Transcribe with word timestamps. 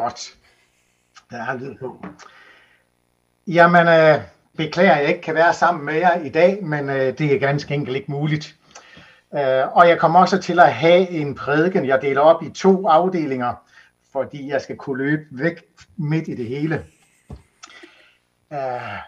Godt. 0.00 0.38
Der 1.30 1.36
er 1.36 1.58
lyd 1.58 1.74
på. 1.78 2.04
Jamen, 3.46 3.88
øh, 3.88 4.24
beklager, 4.56 4.96
jeg 4.96 5.08
ikke 5.08 5.20
kan 5.20 5.34
være 5.34 5.54
sammen 5.54 5.84
med 5.84 5.94
jer 5.94 6.20
i 6.20 6.28
dag, 6.28 6.64
men 6.64 6.90
øh, 6.90 7.18
det 7.18 7.34
er 7.34 7.38
ganske 7.38 7.74
enkelt 7.74 7.96
ikke 7.96 8.10
muligt. 8.10 8.56
Øh, 9.34 9.76
og 9.76 9.88
jeg 9.88 9.98
kommer 9.98 10.20
også 10.20 10.38
til 10.38 10.60
at 10.60 10.74
have 10.74 11.08
en 11.08 11.34
prædiken, 11.34 11.86
jeg 11.86 12.02
deler 12.02 12.20
op 12.20 12.42
i 12.42 12.50
to 12.50 12.88
afdelinger, 12.88 13.54
fordi 14.12 14.48
jeg 14.48 14.60
skal 14.60 14.76
kunne 14.76 15.04
løbe 15.04 15.26
væk 15.30 15.62
midt 15.96 16.28
i 16.28 16.34
det 16.34 16.48
hele. 16.48 16.86
Øh, 18.52 18.98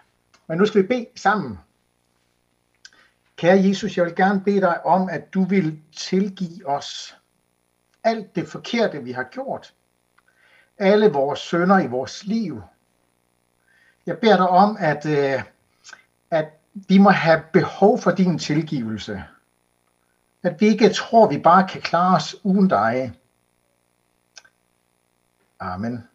men 0.49 0.59
nu 0.59 0.67
skal 0.67 0.83
vi 0.83 0.87
bede 0.87 1.07
sammen. 1.17 1.59
Kære 3.37 3.63
Jesus, 3.65 3.97
jeg 3.97 4.05
vil 4.05 4.15
gerne 4.15 4.41
bede 4.41 4.61
dig 4.61 4.87
om, 4.87 5.09
at 5.09 5.35
du 5.35 5.45
vil 5.45 5.81
tilgive 5.97 6.69
os 6.69 7.17
alt 8.05 8.37
det 8.37 8.49
forkerte, 8.49 9.03
vi 9.03 9.13
har 9.13 9.25
gjort. 9.33 9.75
Alle 10.79 11.13
vores 11.13 11.41
sønder 11.41 11.79
i 11.79 11.87
vores 11.87 12.25
liv. 12.25 12.63
Jeg 14.07 14.19
beder 14.19 14.37
dig 14.37 14.49
om, 14.49 14.77
at, 14.81 15.07
øh, 15.07 15.43
at 16.31 16.49
vi 16.75 16.99
må 16.99 17.11
have 17.11 17.43
behov 17.53 17.99
for 17.99 18.11
din 18.11 18.39
tilgivelse. 18.39 19.25
At 20.43 20.61
vi 20.61 20.67
ikke 20.67 20.89
tror, 20.89 21.29
vi 21.29 21.39
bare 21.39 21.69
kan 21.69 21.81
klare 21.81 22.17
os 22.17 22.37
uden 22.43 22.69
dig. 22.69 23.13
Amen. 25.61 26.09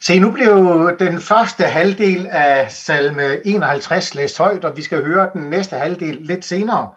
Se, 0.00 0.18
nu 0.18 0.30
blev 0.32 0.56
den 0.98 1.20
første 1.20 1.64
halvdel 1.64 2.26
af 2.26 2.72
salme 2.72 3.46
51 3.46 4.14
læst 4.14 4.38
højt, 4.38 4.64
og 4.64 4.76
vi 4.76 4.82
skal 4.82 5.04
høre 5.04 5.30
den 5.32 5.50
næste 5.50 5.76
halvdel 5.76 6.16
lidt 6.16 6.44
senere. 6.44 6.94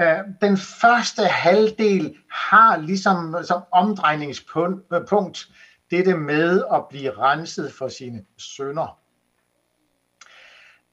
Øh, 0.00 0.18
den 0.40 0.56
første 0.56 1.24
halvdel 1.24 2.16
har 2.32 2.76
ligesom 2.76 3.36
som 3.44 3.62
omdrejningspunkt 3.72 5.48
dette 5.90 6.14
med 6.14 6.64
at 6.72 6.88
blive 6.88 7.18
renset 7.18 7.72
for 7.72 7.88
sine 7.88 8.24
sønder. 8.38 8.98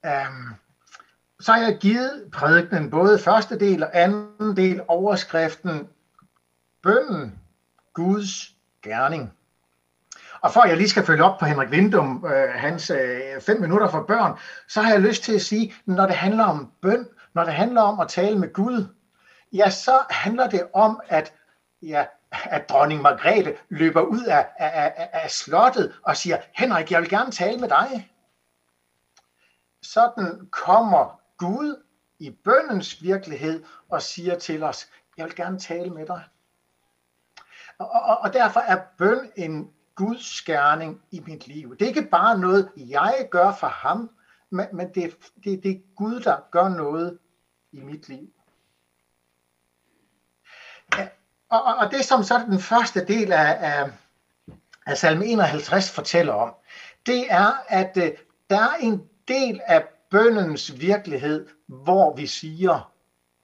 Øh, 0.06 0.56
så 1.40 1.52
har 1.52 1.60
jeg 1.60 1.78
givet 1.80 2.24
prædikenen 2.32 2.90
både 2.90 3.18
første 3.18 3.58
del 3.58 3.82
og 3.82 3.90
anden 3.92 4.56
del 4.56 4.82
overskriften 4.88 5.88
Bønden 6.82 7.38
Guds 7.94 8.54
gerning. 8.82 9.32
Og 10.40 10.52
for 10.52 10.60
at 10.60 10.68
jeg 10.68 10.76
lige 10.76 10.88
skal 10.88 11.04
følge 11.04 11.24
op 11.24 11.38
på 11.38 11.44
Henrik 11.44 11.70
Vindum, 11.70 12.24
øh, 12.26 12.48
hans 12.54 12.90
øh, 12.90 13.40
fem 13.40 13.60
minutter 13.60 13.88
for 13.88 14.02
børn, 14.02 14.38
så 14.68 14.82
har 14.82 14.92
jeg 14.92 15.00
lyst 15.00 15.22
til 15.22 15.34
at 15.34 15.42
sige, 15.42 15.74
når 15.86 16.06
det 16.06 16.14
handler 16.14 16.44
om 16.44 16.72
bøn, 16.82 17.08
når 17.34 17.44
det 17.44 17.52
handler 17.52 17.82
om 17.82 18.00
at 18.00 18.08
tale 18.08 18.38
med 18.38 18.52
Gud, 18.52 18.86
ja, 19.56 19.70
så 19.70 20.04
handler 20.10 20.46
det 20.48 20.68
om, 20.72 21.00
at, 21.08 21.34
ja, 21.82 22.06
at 22.30 22.68
dronning 22.68 23.02
Margrethe 23.02 23.56
løber 23.68 24.00
ud 24.00 24.24
af, 24.24 24.48
af, 24.56 24.92
af, 24.96 25.10
af 25.12 25.30
slottet 25.30 26.00
og 26.02 26.16
siger, 26.16 26.38
Henrik, 26.54 26.90
jeg 26.90 27.00
vil 27.00 27.10
gerne 27.10 27.30
tale 27.30 27.58
med 27.58 27.68
dig. 27.68 28.12
Sådan 29.82 30.48
kommer 30.50 31.20
Gud 31.38 31.82
i 32.18 32.30
bøndens 32.30 33.02
virkelighed 33.02 33.64
og 33.88 34.02
siger 34.02 34.38
til 34.38 34.62
os, 34.62 34.90
jeg 35.16 35.24
vil 35.24 35.34
gerne 35.34 35.58
tale 35.58 35.90
med 35.90 36.06
dig. 36.06 36.24
Og, 37.78 37.90
og, 37.90 38.18
og 38.18 38.32
derfor 38.32 38.60
er 38.60 38.82
bøn 38.98 39.32
en 39.36 39.70
Guds 39.94 40.42
gerning 40.42 41.02
i 41.10 41.22
mit 41.26 41.46
liv. 41.46 41.76
Det 41.76 41.82
er 41.82 41.88
ikke 41.88 42.10
bare 42.10 42.38
noget, 42.38 42.70
jeg 42.76 43.28
gør 43.30 43.52
for 43.52 43.66
ham, 43.66 44.10
men, 44.50 44.66
men 44.72 44.94
det, 44.94 45.16
det, 45.44 45.62
det 45.62 45.70
er 45.70 45.80
Gud, 45.96 46.20
der 46.20 46.36
gør 46.50 46.68
noget 46.68 47.18
i 47.72 47.80
mit 47.80 48.08
liv. 48.08 48.32
Og, 51.48 51.62
og, 51.62 51.74
og 51.74 51.90
det, 51.90 52.04
som 52.04 52.22
så 52.22 52.38
den 52.38 52.60
første 52.60 53.04
del 53.04 53.32
af, 53.32 53.56
af, 53.60 53.90
af 54.86 54.98
salme 54.98 55.26
51 55.26 55.90
fortæller 55.90 56.32
om, 56.32 56.54
det 57.06 57.32
er, 57.32 57.52
at 57.68 57.96
øh, 57.96 58.12
der 58.50 58.60
er 58.60 58.74
en 58.80 59.08
del 59.28 59.60
af 59.66 59.84
bøndens 60.10 60.80
virkelighed, 60.80 61.48
hvor 61.66 62.16
vi 62.16 62.26
siger, 62.26 62.92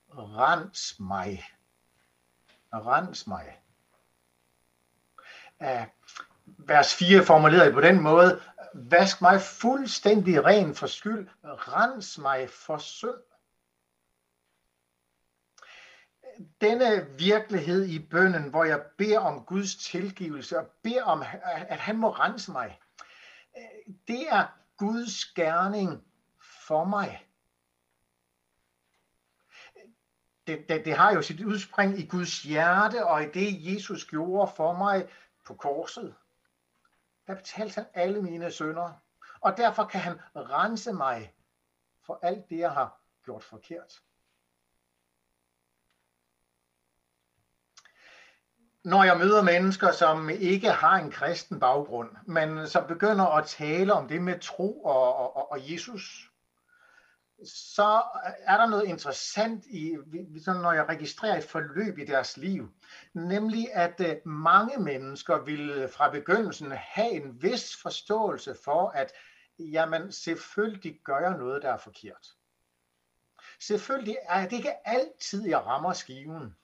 rens 0.09 0.95
mig. 0.99 1.45
Rens 2.73 3.27
mig. 3.27 3.59
Uh, 5.59 5.85
vers 6.57 6.93
4 6.93 7.25
formuleret 7.25 7.73
på 7.73 7.81
den 7.81 8.01
måde, 8.01 8.41
vask 8.73 9.21
mig 9.21 9.41
fuldstændig 9.41 10.45
ren 10.45 10.75
for 10.75 10.87
skyld, 10.87 11.27
rens 11.43 12.17
mig 12.17 12.49
for 12.49 12.77
synd. 12.77 13.32
Denne 16.61 17.07
virkelighed 17.17 17.85
i 17.85 17.99
bønnen, 17.99 18.49
hvor 18.49 18.63
jeg 18.63 18.81
beder 18.97 19.19
om 19.19 19.45
Guds 19.45 19.75
tilgivelse 19.75 20.59
og 20.59 20.67
beder 20.83 21.03
om, 21.03 21.23
at 21.43 21.79
han 21.79 21.97
må 21.97 22.09
rense 22.09 22.51
mig, 22.51 22.79
det 24.07 24.27
er 24.29 24.45
Guds 24.77 25.25
gerning 25.25 26.03
for 26.67 26.83
mig. 26.83 27.27
Det, 30.47 30.69
det, 30.69 30.85
det 30.85 30.93
har 30.93 31.13
jo 31.13 31.21
sit 31.21 31.45
udspring 31.45 31.99
i 31.99 32.07
Guds 32.07 32.43
hjerte 32.43 33.05
og 33.05 33.23
i 33.23 33.27
det, 33.27 33.73
Jesus 33.73 34.05
gjorde 34.05 34.51
for 34.55 34.73
mig 34.77 35.07
på 35.45 35.53
korset 35.53 36.15
der 37.27 37.35
betalte 37.35 37.75
han 37.75 37.85
alle 37.93 38.21
mine 38.21 38.51
sønder, 38.51 38.93
og 39.41 39.57
derfor 39.57 39.83
kan 39.83 40.01
han 40.01 40.19
rense 40.35 40.93
mig 40.93 41.33
for 42.05 42.19
alt 42.21 42.49
det, 42.49 42.57
jeg 42.57 42.71
har 42.71 42.99
gjort 43.23 43.43
forkert. 43.43 44.01
Når 48.83 49.03
jeg 49.03 49.17
møder 49.17 49.43
mennesker, 49.43 49.91
som 49.91 50.29
ikke 50.29 50.69
har 50.69 50.95
en 50.95 51.11
kristen 51.11 51.59
baggrund, 51.59 52.09
men 52.25 52.67
som 52.67 52.87
begynder 52.87 53.25
at 53.25 53.45
tale 53.45 53.93
om 53.93 54.07
det 54.07 54.21
med 54.21 54.39
tro 54.39 54.83
og, 54.83 55.35
og, 55.35 55.51
og 55.51 55.71
Jesus, 55.71 56.31
så 57.45 58.01
er 58.39 58.57
der 58.57 58.65
noget 58.65 58.85
interessant 58.85 59.65
i, 59.65 59.97
når 60.47 60.71
jeg 60.71 60.89
registrerer 60.89 61.37
et 61.37 61.43
forløb 61.43 61.97
i 61.97 62.05
deres 62.05 62.37
liv. 62.37 62.69
Nemlig 63.13 63.73
at 63.73 63.95
øh, 63.99 64.15
mange 64.25 64.83
mennesker 64.83 65.37
vil 65.37 65.89
fra 65.91 66.09
begyndelsen 66.09 66.71
have 66.71 67.11
en 67.11 67.43
vis 67.43 67.75
forståelse 67.81 68.55
for, 68.63 68.89
at 68.89 69.13
jamen 69.59 70.11
selvfølgelig 70.11 70.99
gør 71.03 71.19
jeg 71.19 71.37
noget, 71.37 71.61
der 71.61 71.69
er 71.71 71.77
forkert. 71.77 72.27
Selvfølgelig 73.59 74.17
er 74.29 74.43
det 74.43 74.53
ikke 74.53 74.87
altid, 74.87 75.47
jeg 75.47 75.65
rammer 75.65 75.93
skiven. 75.93 76.55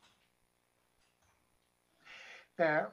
Øh, 2.60 2.84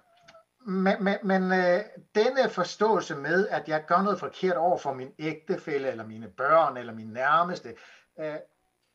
men, 0.66 1.04
men, 1.04 1.19
men 1.22 1.43
øh, 1.43 1.84
denne 2.15 2.50
forståelse 2.50 3.16
med, 3.16 3.49
at 3.49 3.69
jeg 3.69 3.84
gør 3.87 4.03
noget 4.03 4.21
forkert 4.21 4.56
over 4.56 4.78
for 4.78 4.93
min 4.93 5.12
ægtefælle, 5.19 5.88
eller 5.88 6.06
mine 6.06 6.28
børn, 6.28 6.77
eller 6.77 6.94
min 6.94 7.06
nærmeste, 7.06 7.77
øh, 8.21 8.37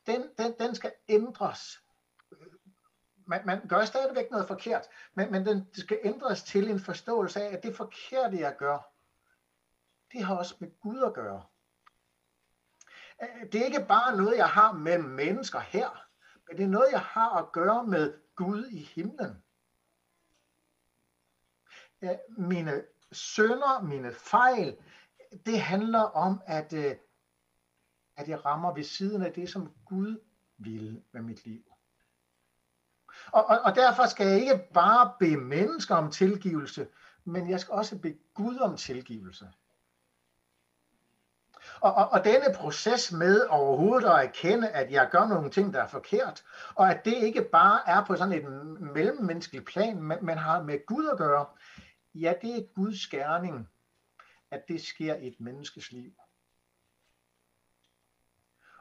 den, 0.05 0.23
den, 0.37 0.55
den 0.59 0.75
skal 0.75 0.91
ændres. 1.09 1.81
Man, 3.27 3.41
man 3.45 3.67
gør 3.67 3.85
stadigvæk 3.85 4.31
noget 4.31 4.47
forkert, 4.47 4.87
men, 5.13 5.31
men 5.31 5.45
den 5.45 5.67
skal 5.73 5.99
ændres 6.03 6.43
til 6.43 6.69
en 6.69 6.79
forståelse 6.79 7.41
af, 7.41 7.53
at 7.53 7.63
det 7.63 7.75
forkerte, 7.75 8.39
jeg 8.39 8.55
gør, 8.57 8.91
det 10.13 10.23
har 10.23 10.35
også 10.35 10.55
med 10.59 10.79
Gud 10.81 11.03
at 11.03 11.13
gøre. 11.13 11.43
Øh, 13.21 13.51
det 13.51 13.61
er 13.61 13.65
ikke 13.65 13.85
bare 13.88 14.17
noget, 14.17 14.38
jeg 14.38 14.49
har 14.49 14.71
med 14.71 14.97
mennesker 14.97 15.59
her, 15.59 16.05
men 16.47 16.57
det 16.57 16.63
er 16.63 16.69
noget, 16.69 16.91
jeg 16.91 17.01
har 17.01 17.38
at 17.38 17.51
gøre 17.51 17.83
med 17.88 18.13
Gud 18.35 18.67
i 18.67 18.79
himlen 18.95 19.43
Øh, 22.01 22.09
mine 22.38 22.84
sønder, 23.12 23.81
mine 23.81 24.13
fejl, 24.13 24.78
det 25.45 25.62
handler 25.62 26.00
om, 26.00 26.41
at, 26.45 26.73
øh, 26.73 26.95
at 28.17 28.29
jeg 28.29 28.45
rammer 28.45 28.73
ved 28.73 28.84
siden 28.84 29.22
af 29.22 29.34
det, 29.34 29.50
som 29.50 29.72
Gud 29.85 30.19
vil 30.57 31.03
med 31.12 31.22
mit 31.22 31.45
liv. 31.45 31.63
Og, 33.31 33.45
og, 33.45 33.59
og 33.59 33.75
derfor 33.75 34.06
skal 34.06 34.28
jeg 34.28 34.39
ikke 34.39 34.68
bare 34.74 35.13
bede 35.19 35.38
mennesker 35.38 35.95
om 35.95 36.12
tilgivelse, 36.12 36.88
men 37.24 37.50
jeg 37.50 37.59
skal 37.59 37.71
også 37.71 37.98
bede 37.98 38.18
Gud 38.33 38.57
om 38.57 38.77
tilgivelse. 38.77 39.48
Og, 41.81 41.94
og, 41.94 42.09
og 42.09 42.24
denne 42.24 42.56
proces 42.56 43.12
med 43.12 43.42
overhovedet 43.50 44.07
at 44.07 44.25
erkende, 44.25 44.69
at 44.69 44.92
jeg 44.92 45.09
gør 45.12 45.27
nogle 45.27 45.50
ting, 45.50 45.74
der 45.74 45.83
er 45.83 45.88
forkert, 45.88 46.44
og 46.75 46.92
at 46.92 47.06
det 47.06 47.13
ikke 47.13 47.42
bare 47.51 47.80
er 47.88 48.06
på 48.06 48.15
sådan 48.15 48.33
et 48.33 48.51
mellemmenneskeligt 48.80 49.65
plan, 49.65 50.03
men, 50.03 50.18
men 50.21 50.38
har 50.38 50.63
med 50.63 50.86
Gud 50.86 51.07
at 51.07 51.18
gøre, 51.18 51.45
Ja, 52.16 52.34
det 52.42 52.58
er 52.58 52.74
Guds 52.75 53.08
gerning, 53.08 53.69
at 54.52 54.68
det 54.68 54.81
sker 54.81 55.16
i 55.16 55.28
et 55.28 55.40
menneskes 55.40 55.92
liv. 55.92 56.13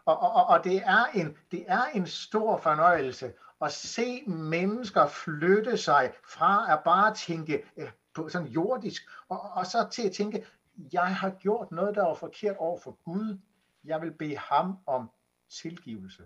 Og, 0.04 0.18
og, 0.18 0.46
og 0.46 0.64
det, 0.64 0.76
er 0.76 1.04
en, 1.04 1.36
det 1.50 1.64
er 1.68 1.84
en 1.84 2.06
stor 2.06 2.56
fornøjelse 2.56 3.32
at 3.60 3.72
se 3.72 4.22
mennesker 4.26 5.06
flytte 5.06 5.76
sig 5.76 6.12
fra 6.24 6.72
at 6.72 6.84
bare 6.84 7.14
tænke 7.14 7.64
øh, 7.76 7.90
på 8.14 8.28
sådan 8.28 8.48
jordisk, 8.48 9.02
og, 9.28 9.40
og 9.40 9.66
så 9.66 9.88
til 9.92 10.06
at 10.06 10.12
tænke, 10.12 10.46
jeg 10.92 11.16
har 11.16 11.30
gjort 11.30 11.72
noget, 11.72 11.94
der 11.94 12.02
var 12.02 12.14
forkert 12.14 12.56
over 12.56 12.78
for 12.80 12.98
Gud. 13.04 13.38
Jeg 13.84 14.02
vil 14.02 14.12
bede 14.12 14.36
ham 14.36 14.78
om 14.86 15.10
tilgivelse. 15.48 16.22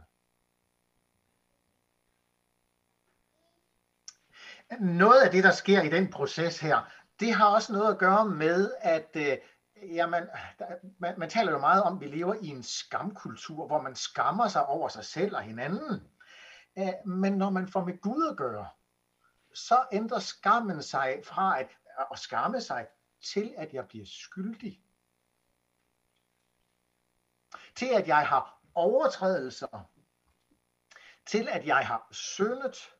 Noget 4.81 5.21
af 5.21 5.31
det, 5.31 5.45
der 5.45 5.53
sker 5.53 5.83
i 5.83 5.89
den 5.89 6.11
proces 6.11 6.61
her, 6.61 6.93
det 7.21 7.35
har 7.35 7.47
også 7.47 7.73
noget 7.73 7.93
at 7.93 7.99
gøre 7.99 8.25
med, 8.25 8.73
at 8.81 9.11
øh, 9.15 9.39
jamen, 9.83 10.23
der, 10.59 10.67
man, 10.99 11.15
man 11.19 11.31
taler 11.31 11.53
jo 11.53 11.59
meget 11.59 11.83
om, 11.83 11.95
at 11.95 12.01
vi 12.01 12.07
lever 12.07 12.35
i 12.35 12.47
en 12.47 12.63
skamkultur, 12.63 13.67
hvor 13.67 13.83
man 13.83 13.95
skammer 13.95 14.49
sig 14.49 14.67
over 14.67 14.89
sig 14.89 15.05
selv 15.05 15.37
og 15.37 15.43
hinanden. 15.43 16.09
Øh, 16.79 16.93
men 17.07 17.33
når 17.33 17.51
man 17.51 17.69
får 17.69 17.85
med 17.85 18.01
Gud 18.01 18.29
at 18.31 18.37
gøre, 18.37 18.69
så 19.55 19.87
ændrer 19.93 20.19
skammen 20.19 20.83
sig 20.83 21.21
fra 21.25 21.61
at, 21.61 21.69
at 22.13 22.19
skamme 22.19 22.61
sig 22.61 22.87
til, 23.23 23.55
at 23.57 23.75
jeg 23.75 23.89
bliver 23.89 24.07
skyldig. 24.07 24.81
Til 27.75 27.87
at 27.87 28.09
jeg 28.09 28.29
har 28.29 28.61
overtrædelser. 28.75 29.91
Til 31.27 31.49
at 31.49 31.67
jeg 31.67 31.87
har 31.87 32.09
syndet. 32.11 32.94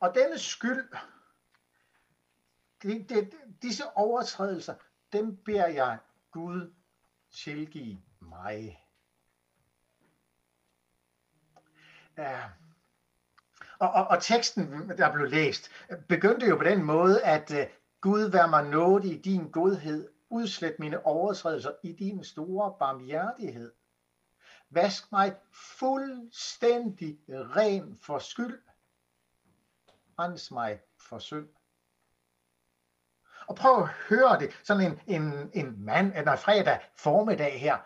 Og, 0.00 0.14
denne 0.14 0.38
skyld, 0.38 0.88
de, 2.82 3.04
de, 3.08 3.30
disse 3.62 3.84
overtrædelser, 3.96 4.74
dem 5.12 5.36
beder 5.36 5.66
jeg 5.66 5.98
Gud 6.30 6.72
tilgive 7.30 8.02
mig. 8.20 8.86
Ja. 12.18 12.50
Og, 13.78 13.90
og, 13.90 14.06
og 14.06 14.22
teksten, 14.22 14.88
der 14.88 15.12
blev 15.12 15.26
læst, 15.26 15.70
begyndte 16.08 16.46
jo 16.46 16.56
på 16.56 16.64
den 16.64 16.82
måde, 16.84 17.24
at 17.24 17.50
uh, 17.50 17.56
Gud 18.00 18.30
vær 18.30 18.46
mig 18.46 18.68
nådig 18.68 19.12
i 19.12 19.22
din 19.22 19.50
godhed, 19.50 20.08
udslet 20.28 20.78
mine 20.78 21.06
overtrædelser 21.06 21.72
i 21.82 21.92
din 21.92 22.24
store 22.24 22.74
barmhjertighed. 22.78 23.72
Vask 24.70 25.12
mig 25.12 25.36
fuldstændig 25.52 27.18
ren 27.28 27.96
for 27.96 28.18
skyld. 28.18 28.62
Rens 30.20 30.50
mig 30.50 30.80
for 30.98 31.18
synd. 31.18 31.48
Og 33.46 33.56
prøv 33.56 33.82
at 33.82 33.88
høre 33.88 34.38
det, 34.38 34.60
sådan 34.62 34.82
en, 34.92 35.22
en, 35.22 35.50
en 35.54 35.84
mand, 35.84 36.12
eller 36.16 36.36
fredag 36.36 36.80
formiddag 36.96 37.60
her. 37.60 37.78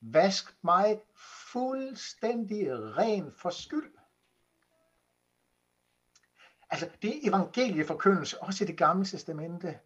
Vask 0.00 0.56
mig 0.62 1.00
fuldstændig 1.52 2.68
ren 2.96 3.32
for 3.32 3.50
skyld. 3.50 3.92
Altså, 6.70 6.90
det 7.02 7.16
er 7.16 7.28
evangelieforkyndelse, 7.28 8.42
også 8.42 8.64
i 8.64 8.66
det 8.66 8.78
gamle 8.78 9.04
testamente. 9.04 9.78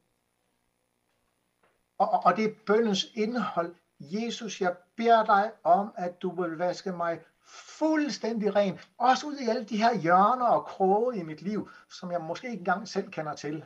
Og, 1.99 2.11
og, 2.11 2.25
og 2.25 2.37
det 2.37 2.45
er 2.45 2.55
bøndens 2.67 3.05
indhold. 3.15 3.75
Jesus, 4.01 4.61
jeg 4.61 4.77
beder 4.97 5.25
dig 5.25 5.53
om, 5.63 5.93
at 5.97 6.23
du 6.23 6.43
vil 6.43 6.59
vaske 6.59 6.93
mig 6.93 7.21
fuldstændig 7.45 8.55
ren. 8.55 8.81
Også 8.99 9.27
ud 9.27 9.37
i 9.37 9.49
alle 9.49 9.65
de 9.65 9.77
her 9.77 9.95
hjørner 9.95 10.47
og 10.47 10.67
kroge 10.67 11.19
i 11.19 11.23
mit 11.23 11.43
liv, 11.43 11.71
som 11.91 12.13
jeg 12.13 12.21
måske 12.21 12.47
ikke 12.47 12.59
engang 12.59 12.89
selv 12.89 13.11
kender 13.11 13.35
til. 13.35 13.65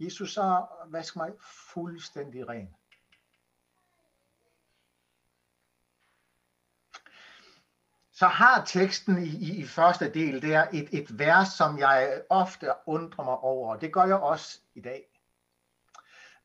Jesus, 0.00 0.32
så 0.32 0.66
vask 0.86 1.16
mig 1.16 1.32
fuldstændig 1.72 2.48
ren. 2.48 2.68
så 8.16 8.26
har 8.26 8.64
teksten 8.64 9.18
i, 9.18 9.28
i, 9.28 9.56
i 9.56 9.64
første 9.66 10.12
del 10.14 10.42
der 10.42 10.66
et, 10.72 10.88
et 10.92 11.18
vers, 11.18 11.48
som 11.48 11.78
jeg 11.78 12.22
ofte 12.30 12.68
undrer 12.86 13.24
mig 13.24 13.38
over. 13.38 13.76
Det 13.76 13.92
gør 13.92 14.04
jeg 14.04 14.16
også 14.16 14.60
i 14.74 14.80
dag. 14.80 15.15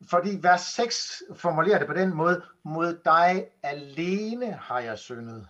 Fordi 0.10 0.40
vers 0.42 0.62
6 0.62 1.24
formulerer 1.36 1.78
det 1.78 1.88
på 1.88 1.94
den 1.94 2.14
måde, 2.14 2.44
mod 2.64 3.02
dig 3.06 3.48
alene 3.64 4.52
har 4.52 4.80
jeg 4.80 4.98
syndet. 4.98 5.48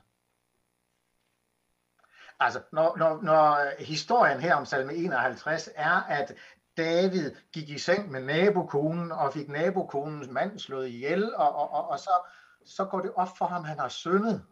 Altså, 2.40 2.62
når, 2.72 2.98
når, 2.98 3.22
når 3.22 3.72
historien 3.80 4.40
her 4.40 4.56
om 4.56 4.66
salme 4.66 4.94
51 4.94 5.70
er, 5.76 6.02
at 6.02 6.36
David 6.78 7.36
gik 7.54 7.70
i 7.70 7.78
seng 7.78 8.12
med 8.12 8.22
nabokonen 8.22 9.12
og 9.12 9.34
fik 9.34 9.50
nabokonens 9.50 10.28
mand 10.28 10.60
slået 10.60 10.88
ihjel, 10.88 11.36
og, 11.36 11.56
og, 11.56 11.72
og, 11.72 11.88
og 11.90 12.00
så, 12.00 12.12
så 12.66 12.86
går 12.86 13.00
det 13.00 13.12
op 13.16 13.38
for 13.38 13.46
ham, 13.46 13.62
at 13.62 13.68
han 13.68 13.80
har 13.80 13.90
syndet. 13.90 14.44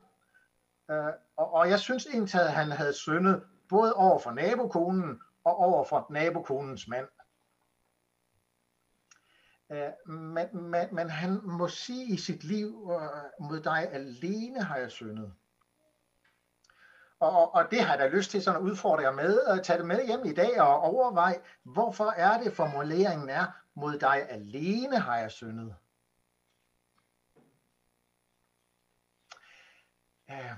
Øh, 0.92 1.06
og, 1.38 1.54
og 1.54 1.70
jeg 1.70 1.80
synes 1.80 2.06
egentlig, 2.06 2.42
at 2.42 2.52
han 2.52 2.72
havde 2.72 2.94
syndet 2.94 3.44
både 3.70 3.94
over 3.94 4.20
for 4.20 4.32
nabokonen 4.32 5.22
og 5.44 5.58
over 5.58 5.84
for 5.84 6.08
nabokonens 6.10 6.88
mand. 6.88 7.08
Øh, 9.72 10.14
men, 10.14 10.48
men, 10.54 10.88
men 10.92 11.10
han 11.10 11.40
må 11.44 11.68
sige 11.68 12.06
i 12.06 12.18
sit 12.18 12.44
liv, 12.44 12.92
øh, 12.92 13.48
mod 13.48 13.60
dig 13.60 13.90
alene 13.92 14.64
har 14.64 14.78
jeg 14.78 14.92
syndet. 14.92 15.34
Og, 17.20 17.56
og 17.56 17.72
det 17.72 17.82
har 17.82 17.96
jeg 17.96 18.00
da 18.00 18.18
lyst 18.18 18.32
til 18.32 18.44
sådan 18.44 18.62
at 18.62 18.66
udfordre 18.70 19.04
jer 19.04 19.12
med, 19.12 19.42
at 19.42 19.64
tage 19.64 19.80
det 19.80 19.88
med 19.88 20.08
hjem 20.08 20.26
i 20.26 20.34
dag 20.34 20.62
og 20.62 20.80
overvej, 20.82 21.42
hvorfor 21.64 22.06
er 22.06 22.44
det 22.44 22.54
formuleringen 22.54 23.30
er, 23.30 23.46
mod 23.74 24.00
dig 24.00 24.30
alene 24.30 25.00
har 25.00 25.18
jeg 25.18 25.32
syndet. 25.32 25.76
Ja. 30.30 30.56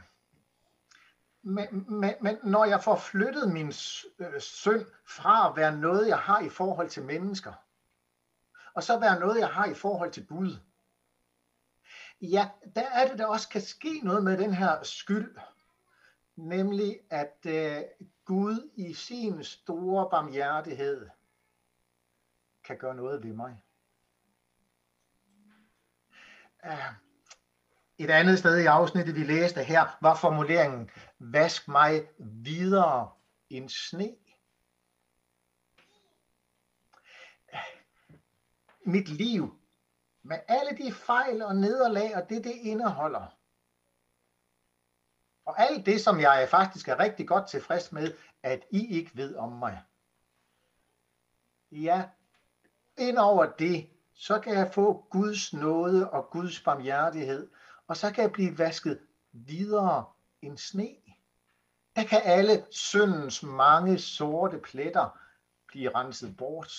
Men, 1.43 1.85
men, 1.99 2.13
men 2.21 2.37
når 2.43 2.65
jeg 2.65 2.83
får 2.83 2.95
flyttet 2.95 3.53
min 3.53 3.67
øh, 4.19 4.39
synd 4.39 4.85
fra 5.07 5.49
at 5.49 5.55
være 5.55 5.77
noget, 5.77 6.07
jeg 6.07 6.19
har 6.19 6.39
i 6.39 6.49
forhold 6.49 6.89
til 6.89 7.03
mennesker, 7.03 7.53
og 8.73 8.83
så 8.83 8.99
være 8.99 9.19
noget, 9.19 9.39
jeg 9.39 9.47
har 9.47 9.65
i 9.65 9.73
forhold 9.73 10.11
til 10.11 10.27
Gud, 10.27 10.57
ja, 12.21 12.49
der 12.75 12.89
er 12.89 13.07
det, 13.07 13.19
der 13.19 13.25
også 13.25 13.49
kan 13.49 13.61
ske 13.61 14.01
noget 14.03 14.23
med 14.23 14.37
den 14.37 14.53
her 14.53 14.83
skyld. 14.83 15.37
Nemlig, 16.35 16.99
at 17.09 17.37
øh, 17.45 17.81
Gud 18.25 18.69
i 18.75 18.93
sin 18.93 19.43
store 19.43 20.09
barmhjertighed 20.09 21.09
kan 22.63 22.77
gøre 22.77 22.95
noget 22.95 23.23
ved 23.23 23.33
mig. 23.33 23.63
Uh, 26.63 26.93
et 27.97 28.09
andet 28.09 28.39
sted 28.39 28.57
i 28.57 28.65
afsnittet, 28.65 29.15
vi 29.15 29.23
læste 29.23 29.63
her, 29.63 29.97
var 30.01 30.15
formuleringen, 30.15 30.89
vask 31.19 31.67
mig 31.67 32.07
videre 32.19 33.09
end 33.49 33.69
sne. 33.69 34.15
Mit 38.85 39.09
liv, 39.09 39.59
med 40.23 40.37
alle 40.47 40.77
de 40.77 40.91
fejl 40.91 41.41
og 41.41 41.55
nederlag 41.55 42.15
og 42.15 42.29
det, 42.29 42.43
det 42.43 42.51
indeholder. 42.51 43.37
Og 45.45 45.61
alt 45.61 45.85
det, 45.85 46.01
som 46.01 46.19
jeg 46.19 46.47
faktisk 46.49 46.87
er 46.87 46.99
rigtig 46.99 47.27
godt 47.27 47.47
tilfreds 47.47 47.91
med, 47.91 48.13
at 48.43 48.65
I 48.69 48.87
ikke 48.87 49.11
ved 49.13 49.35
om 49.35 49.51
mig. 49.51 49.83
Ja, 51.71 52.09
ind 52.97 53.17
over 53.17 53.45
det, 53.45 53.89
så 54.13 54.39
kan 54.39 54.53
jeg 54.53 54.73
få 54.73 55.07
Guds 55.09 55.53
nåde 55.53 56.09
og 56.09 56.29
Guds 56.29 56.63
barmhjertighed, 56.63 57.49
og 57.87 57.97
så 57.97 58.11
kan 58.11 58.23
jeg 58.23 58.31
blive 58.31 58.57
vasket 58.57 58.99
videre 59.31 60.05
end 60.41 60.57
sne. 60.57 60.95
Der 61.95 62.03
kan 62.03 62.21
alle 62.23 62.65
syndens 62.69 63.43
mange 63.43 63.99
sorte 63.99 64.57
pletter 64.57 65.19
blive 65.67 65.95
renset 65.95 66.37
bort 66.37 66.71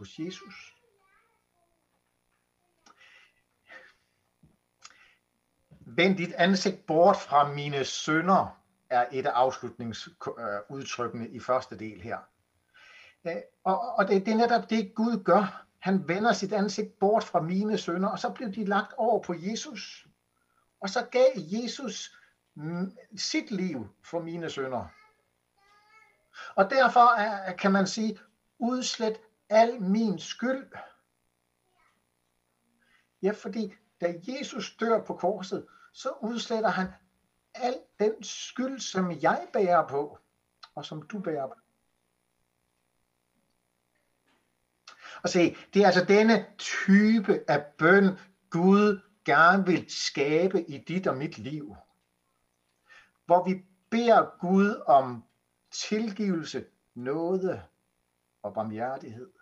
hos 0.00 0.18
Jesus. 0.18 0.74
Vend 5.80 6.16
dit 6.16 6.32
ansigt 6.32 6.86
bort 6.86 7.16
fra 7.16 7.52
mine 7.52 7.84
synder, 7.84 8.60
er 8.90 9.06
et 9.12 9.26
af 9.26 9.30
afslutningsudtrykkene 9.30 11.28
i 11.28 11.40
første 11.40 11.78
del 11.78 12.00
her. 12.00 12.18
Øh, 13.24 13.36
og, 13.64 13.94
og 13.98 14.08
det, 14.08 14.26
det 14.26 14.32
er 14.32 14.36
netop 14.36 14.70
det, 14.70 14.94
Gud 14.94 15.24
gør. 15.24 15.66
Han 15.78 16.08
vender 16.08 16.32
sit 16.32 16.52
ansigt 16.52 16.98
bort 16.98 17.24
fra 17.24 17.40
mine 17.40 17.78
sønder, 17.78 18.08
og 18.08 18.18
så 18.18 18.30
blev 18.30 18.52
de 18.52 18.64
lagt 18.64 18.92
over 18.96 19.22
på 19.22 19.34
Jesus. 19.38 20.06
Og 20.80 20.90
så 20.90 21.06
gav 21.10 21.30
Jesus 21.36 22.18
mm, 22.54 22.96
sit 23.16 23.50
liv 23.50 23.88
for 24.04 24.20
mine 24.20 24.50
sønder. 24.50 24.86
Og 26.54 26.70
derfor 26.70 27.14
er, 27.18 27.56
kan 27.56 27.72
man 27.72 27.86
sige, 27.86 28.18
udslet 28.58 29.20
al 29.50 29.80
min 29.82 30.18
skyld. 30.18 30.72
Ja, 33.22 33.30
fordi 33.30 33.74
da 34.00 34.14
Jesus 34.28 34.76
dør 34.76 35.04
på 35.04 35.16
korset, 35.16 35.66
så 35.92 36.12
udsletter 36.22 36.70
han 36.70 36.86
al 37.54 37.74
den 37.98 38.22
skyld, 38.22 38.80
som 38.80 39.10
jeg 39.10 39.48
bærer 39.52 39.88
på, 39.88 40.18
og 40.74 40.84
som 40.84 41.02
du 41.02 41.18
bærer 41.18 41.46
på. 41.46 41.54
Og 45.22 45.28
se, 45.28 45.56
det 45.74 45.82
er 45.82 45.86
altså 45.86 46.04
denne 46.04 46.46
type 46.58 47.44
af 47.48 47.66
bøn, 47.78 48.18
Gud 48.50 49.00
gerne 49.24 49.66
vil 49.66 49.90
skabe 49.90 50.70
i 50.70 50.78
dit 50.78 51.06
og 51.06 51.16
mit 51.16 51.38
liv. 51.38 51.76
Hvor 53.26 53.44
vi 53.44 53.64
beder 53.90 54.38
Gud 54.40 54.82
om 54.86 55.24
tilgivelse, 55.70 56.66
nåde 56.94 57.62
og 58.42 58.54
barmhjertighed. 58.54 59.39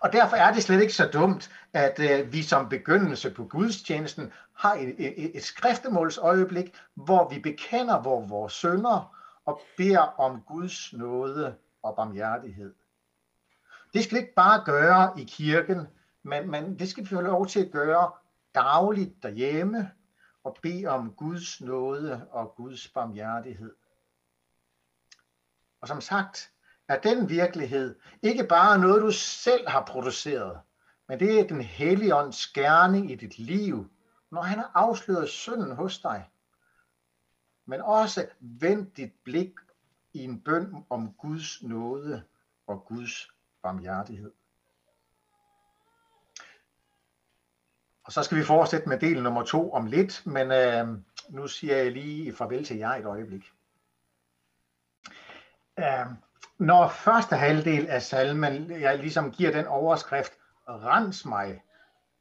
Og 0.00 0.12
derfor 0.12 0.36
er 0.36 0.52
det 0.52 0.62
slet 0.62 0.80
ikke 0.80 0.94
så 0.94 1.06
dumt, 1.12 1.50
at 1.72 2.00
øh, 2.00 2.32
vi 2.32 2.42
som 2.42 2.68
begyndelse 2.68 3.30
på 3.30 3.44
gudstjenesten 3.44 4.32
har 4.54 4.74
et, 4.74 4.94
et, 4.98 5.36
et 5.36 5.44
skriftemålsøjeblik, 5.44 6.76
hvor 6.94 7.28
vi 7.28 7.38
bekender 7.38 8.00
hvor 8.00 8.26
vores 8.26 8.52
sønder 8.52 9.14
og 9.44 9.60
beder 9.76 10.20
om 10.20 10.40
Guds 10.40 10.92
nåde 10.92 11.54
og 11.82 11.96
barmhjertighed. 11.96 12.74
Det 13.94 14.04
skal 14.04 14.14
vi 14.14 14.20
ikke 14.20 14.34
bare 14.34 14.64
gøre 14.64 15.20
i 15.20 15.24
kirken, 15.24 15.86
men, 16.22 16.50
men 16.50 16.78
det 16.78 16.88
skal 16.88 17.04
vi 17.04 17.08
få 17.08 17.20
lov 17.20 17.46
til 17.46 17.64
at 17.64 17.70
gøre 17.70 18.10
dagligt 18.54 19.22
derhjemme 19.22 19.90
og 20.44 20.56
bede 20.62 20.86
om 20.86 21.12
Guds 21.12 21.60
nåde 21.60 22.26
og 22.30 22.54
Guds 22.56 22.88
barmhjertighed. 22.88 23.74
Og 25.80 25.88
som 25.88 26.00
sagt, 26.00 26.52
er 26.88 27.00
den 27.00 27.28
virkelighed 27.28 27.98
ikke 28.22 28.44
bare 28.44 28.78
noget, 28.78 29.02
du 29.02 29.10
selv 29.12 29.68
har 29.68 29.84
produceret, 29.84 30.60
men 31.08 31.20
det 31.20 31.40
er 31.40 31.46
den 31.46 31.60
hellige 31.60 32.16
ånds 32.16 32.46
gerning 32.46 33.10
i 33.10 33.14
dit 33.14 33.38
liv, 33.38 33.90
når 34.30 34.42
han 34.42 34.58
har 34.58 34.70
afsløret 34.74 35.28
synden 35.28 35.72
hos 35.72 35.98
dig. 35.98 36.30
Men 37.66 37.80
også 37.80 38.28
vend 38.40 38.90
dit 38.90 39.12
blik 39.24 39.54
i 40.12 40.24
en 40.24 40.40
bøn 40.40 40.86
om 40.90 41.12
Guds 41.12 41.62
nåde 41.62 42.24
og 42.66 42.84
Guds 42.84 43.30
barmhjertighed. 43.62 44.32
Og 48.04 48.12
så 48.12 48.22
skal 48.22 48.38
vi 48.38 48.44
fortsætte 48.44 48.88
med 48.88 48.98
del 48.98 49.22
nummer 49.22 49.44
to 49.44 49.72
om 49.72 49.86
lidt, 49.86 50.26
men 50.26 50.50
øh, 50.50 50.88
nu 51.28 51.46
siger 51.46 51.76
jeg 51.76 51.92
lige 51.92 52.36
farvel 52.36 52.64
til 52.64 52.76
jer 52.76 52.90
et 52.90 53.04
øjeblik. 53.04 53.52
Øh, 55.78 56.06
når 56.58 56.88
første 56.88 57.36
halvdel 57.36 57.86
af 57.86 58.02
salmen, 58.02 58.80
jeg 58.80 58.98
ligesom 58.98 59.32
giver 59.32 59.52
den 59.52 59.66
overskrift, 59.66 60.32
rens 60.68 61.24
mig, 61.24 61.62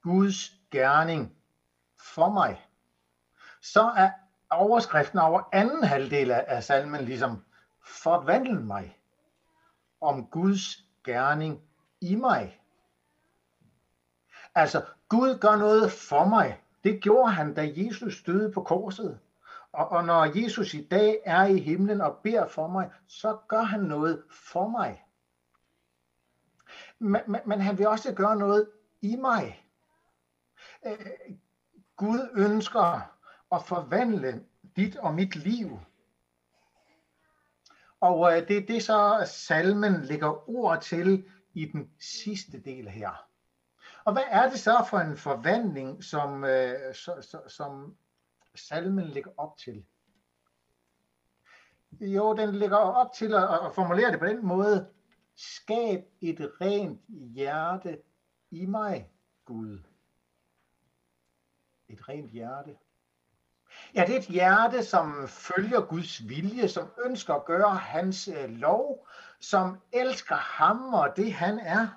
Guds 0.04 0.54
gerning 0.72 1.36
for 2.00 2.30
mig, 2.30 2.68
så 3.62 3.82
er 3.98 4.10
overskriften 4.50 5.20
over 5.20 5.50
anden 5.52 5.84
halvdel 5.84 6.32
af 6.32 6.64
salmen 6.64 7.02
ligesom, 7.02 7.44
forvandl 7.86 8.60
mig 8.60 9.00
om 10.02 10.26
Guds 10.26 10.84
gerning 11.04 11.62
i 12.02 12.16
mig. 12.16 12.62
Altså, 14.56 14.86
Gud 15.10 15.40
gør 15.40 15.56
noget 15.56 15.92
for 15.92 16.26
mig. 16.26 16.62
Det 16.84 17.04
gjorde 17.04 17.32
han, 17.32 17.54
da 17.54 17.72
Jesus 17.76 18.24
døde 18.24 18.52
på 18.52 18.64
korset. 18.64 19.20
Og, 19.74 19.90
og 19.90 20.06
når 20.06 20.42
Jesus 20.42 20.74
i 20.74 20.88
dag 20.88 21.22
er 21.26 21.46
i 21.46 21.60
himlen 21.60 22.02
og 22.02 22.18
beder 22.24 22.48
for 22.48 22.68
mig, 22.68 22.92
så 23.08 23.38
gør 23.48 23.62
han 23.62 23.80
noget 23.80 24.24
for 24.32 24.68
mig. 24.68 25.04
Men, 27.00 27.22
men, 27.28 27.42
men 27.46 27.62
han 27.62 27.78
vil 27.78 27.88
også 27.88 28.14
gøre 28.14 28.36
noget 28.36 28.70
i 29.02 29.16
mig. 29.16 29.66
Øh, 30.86 31.36
Gud 31.96 32.30
ønsker 32.34 33.14
at 33.52 33.64
forvandle 33.66 34.44
dit 34.76 34.96
og 34.96 35.14
mit 35.14 35.36
liv. 35.36 35.80
Og 38.00 38.32
øh, 38.32 38.48
det 38.48 38.58
er 38.58 38.66
det 38.66 38.84
så, 38.84 39.30
salmen 39.32 40.02
lægger 40.02 40.50
ord 40.50 40.82
til 40.82 41.26
i 41.54 41.66
den 41.66 41.92
sidste 42.00 42.62
del 42.62 42.90
her. 42.90 43.28
Og 44.06 44.14
hvad 44.14 44.24
er 44.28 44.50
det 44.50 44.60
så 44.60 44.86
for 44.90 45.00
en 45.00 45.18
forvandling, 45.18 46.04
som, 46.04 46.44
øh, 46.44 46.96
så, 46.96 47.40
som 47.48 47.98
salmen 48.60 49.08
ligger 49.08 49.32
op 49.38 49.58
til? 49.58 49.86
Jo, 52.00 52.36
den 52.36 52.56
ligger 52.56 52.78
op 52.78 53.14
til 53.14 53.34
at, 53.34 53.66
at 53.66 53.76
formulere 53.76 54.12
det 54.12 54.20
på 54.20 54.26
den 54.26 54.46
måde. 54.46 54.90
Skab 55.36 56.06
et 56.22 56.52
rent 56.62 57.02
hjerte 57.34 58.02
i 58.52 58.66
mig, 58.66 59.12
Gud. 59.46 59.80
Et 61.88 62.10
rent 62.10 62.32
hjerte. 62.32 62.78
Ja, 63.96 64.06
det 64.06 64.16
er 64.16 64.20
et 64.20 64.28
hjerte, 64.28 64.84
som 64.84 65.28
følger 65.28 65.82
Guds 65.82 66.30
vilje, 66.30 66.68
som 66.68 66.92
ønsker 67.06 67.34
at 67.34 67.46
gøre 67.46 67.76
hans 67.76 68.28
øh, 68.28 68.50
lov, 68.50 69.08
som 69.40 69.82
elsker 69.92 70.36
ham 70.36 70.94
og 70.94 71.14
det 71.16 71.34
han 71.34 71.60
er. 71.60 71.88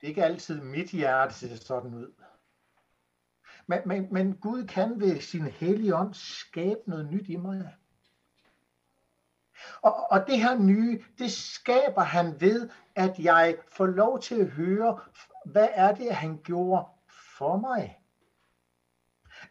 Det 0.00 0.06
er 0.06 0.08
ikke 0.08 0.24
altid 0.24 0.60
mit 0.60 0.90
hjerte 0.90 1.34
ser 1.34 1.56
sådan 1.56 1.94
ud. 1.94 2.21
Men, 3.72 3.80
men, 3.84 4.08
men 4.10 4.36
Gud 4.36 4.66
kan 4.66 5.00
ved 5.00 5.20
sin 5.20 5.46
hellige 5.46 5.96
ånd 5.96 6.14
skabe 6.14 6.80
noget 6.86 7.10
nyt 7.10 7.28
i 7.28 7.36
mig. 7.36 7.74
Og, 9.82 10.10
og 10.10 10.26
det 10.26 10.40
her 10.40 10.58
nye, 10.58 11.02
det 11.18 11.32
skaber 11.32 12.02
han 12.02 12.40
ved, 12.40 12.68
at 12.94 13.18
jeg 13.18 13.56
får 13.68 13.86
lov 13.86 14.20
til 14.20 14.40
at 14.40 14.50
høre, 14.50 15.00
hvad 15.44 15.68
er 15.72 15.94
det, 15.94 16.14
han 16.14 16.40
gjorde 16.44 16.84
for 17.38 17.56
mig. 17.56 17.98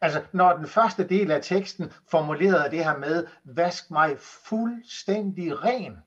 Altså, 0.02 0.24
når 0.32 0.58
den 0.58 0.68
første 0.68 1.08
del 1.08 1.32
af 1.32 1.44
teksten 1.44 1.92
formulerede 2.08 2.72
det 2.72 2.84
her 2.84 2.98
med, 2.98 3.28
vask 3.44 3.92
mig 3.92 4.20
fuldstændig 4.20 5.64
ren 5.64 5.98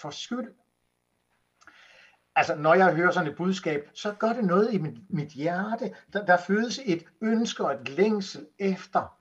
for 0.00 0.10
skyld. 0.10 0.54
Altså, 2.38 2.54
når 2.54 2.74
jeg 2.74 2.94
hører 2.94 3.10
sådan 3.10 3.30
et 3.30 3.36
budskab, 3.36 3.90
så 3.94 4.14
gør 4.14 4.32
det 4.32 4.44
noget 4.44 4.72
i 4.74 4.78
mit, 4.78 5.10
mit 5.10 5.28
hjerte. 5.28 5.94
Der, 6.12 6.24
der 6.24 6.36
fødes 6.36 6.80
et 6.84 7.04
ønske 7.20 7.64
og 7.64 7.74
et 7.74 7.88
længsel 7.88 8.48
efter, 8.58 9.18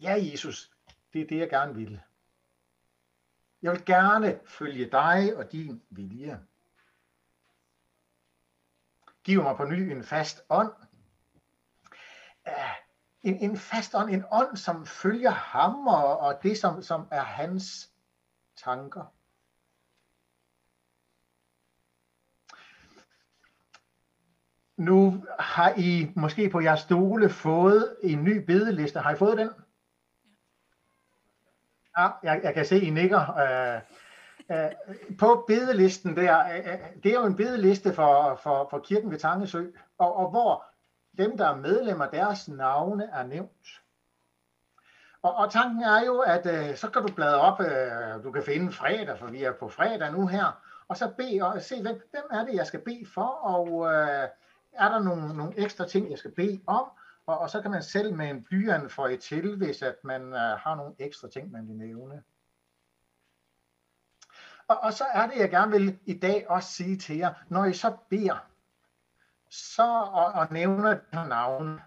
ja 0.00 0.14
Jesus, 0.32 0.72
det 1.12 1.20
er 1.20 1.26
det, 1.26 1.38
jeg 1.38 1.50
gerne 1.50 1.74
vil. 1.74 2.00
Jeg 3.62 3.72
vil 3.72 3.84
gerne 3.84 4.40
følge 4.46 4.90
dig 4.90 5.36
og 5.36 5.52
din 5.52 5.82
vilje. 5.90 6.40
Giv 9.24 9.42
mig 9.42 9.56
på 9.56 9.64
ny 9.64 9.90
en 9.90 10.04
fast 10.04 10.42
ånd. 10.48 10.72
En, 13.22 13.36
en 13.36 13.56
fast 13.56 13.94
ånd, 13.94 14.10
en 14.10 14.24
ånd, 14.32 14.56
som 14.56 14.86
følger 14.86 15.30
ham 15.30 15.86
og, 15.86 16.18
og 16.18 16.42
det, 16.42 16.58
som, 16.58 16.82
som 16.82 17.08
er 17.10 17.22
hans 17.22 17.90
tanker. 18.56 19.17
Nu 24.78 25.24
har 25.38 25.74
I 25.76 26.12
måske 26.16 26.48
på 26.50 26.60
jeres 26.60 26.80
stole 26.80 27.28
fået 27.28 27.96
en 28.02 28.24
ny 28.24 28.44
bedeliste. 28.44 29.00
Har 29.00 29.12
I 29.12 29.16
fået 29.16 29.38
den? 29.38 29.50
Ja, 31.98 32.08
jeg, 32.22 32.40
jeg 32.42 32.54
kan 32.54 32.64
se, 32.64 32.80
I 32.80 32.90
nikker. 32.90 33.18
Uh, 33.18 34.56
uh, 34.56 35.16
på 35.18 35.44
bedelisten 35.46 36.16
der, 36.16 36.44
uh, 36.44 37.02
det 37.02 37.10
er 37.10 37.20
jo 37.20 37.26
en 37.26 37.36
bedeliste 37.36 37.94
for, 37.94 38.40
for, 38.42 38.68
for 38.70 38.78
kirken 38.78 39.10
ved 39.10 39.18
Tangesø, 39.18 39.64
og, 39.98 40.16
og 40.16 40.30
hvor 40.30 40.64
dem, 41.18 41.36
der 41.36 41.48
er 41.48 41.56
medlemmer, 41.56 42.06
deres 42.06 42.48
navne 42.48 43.10
er 43.12 43.22
nævnt. 43.22 43.68
Og, 45.22 45.34
og 45.34 45.50
tanken 45.50 45.82
er 45.82 46.04
jo, 46.06 46.18
at 46.18 46.46
uh, 46.46 46.76
så 46.76 46.90
kan 46.90 47.02
du 47.02 47.14
bladre 47.14 47.40
op, 47.40 47.60
uh, 47.60 48.24
du 48.24 48.32
kan 48.32 48.42
finde 48.42 48.72
fredag, 48.72 49.18
for 49.18 49.26
vi 49.26 49.44
er 49.44 49.52
på 49.52 49.68
fredag 49.68 50.12
nu 50.12 50.26
her, 50.26 50.60
og 50.88 50.96
så 50.96 51.10
bede 51.16 51.42
og 51.42 51.62
se, 51.62 51.82
hvem, 51.82 52.08
hvem 52.10 52.24
er 52.30 52.44
det, 52.44 52.54
jeg 52.54 52.66
skal 52.66 52.80
bede 52.80 53.06
for, 53.14 53.28
og 53.42 53.72
uh, 53.72 54.28
er 54.78 54.88
der 54.88 54.98
nogle, 54.98 55.36
nogle 55.36 55.58
ekstra 55.58 55.88
ting, 55.88 56.10
jeg 56.10 56.18
skal 56.18 56.34
bede 56.34 56.60
om, 56.66 56.90
og, 57.26 57.38
og 57.38 57.50
så 57.50 57.62
kan 57.62 57.70
man 57.70 57.82
selv 57.82 58.14
med 58.14 58.30
en 58.30 58.44
blyant 58.44 58.92
få 58.92 59.06
et 59.06 59.20
til, 59.20 59.56
hvis 59.56 59.82
at 59.82 59.96
man 60.04 60.22
uh, 60.22 60.38
har 60.38 60.74
nogle 60.74 60.94
ekstra 60.98 61.28
ting, 61.28 61.50
man 61.50 61.68
vil 61.68 61.76
nævne. 61.76 62.22
Og, 64.68 64.78
og 64.80 64.92
så 64.92 65.04
er 65.04 65.26
det, 65.26 65.36
jeg 65.36 65.50
gerne 65.50 65.72
vil 65.72 65.98
i 66.06 66.18
dag 66.18 66.50
også 66.50 66.72
sige 66.72 66.96
til 66.96 67.16
jer, 67.16 67.34
når 67.48 67.64
I 67.64 67.72
så 67.72 67.96
beder, 68.10 68.48
så 69.50 69.82
og, 70.12 70.26
og 70.26 70.46
nævner 70.50 70.94
de 70.94 71.00
her 71.12 71.26
navne, 71.26 71.82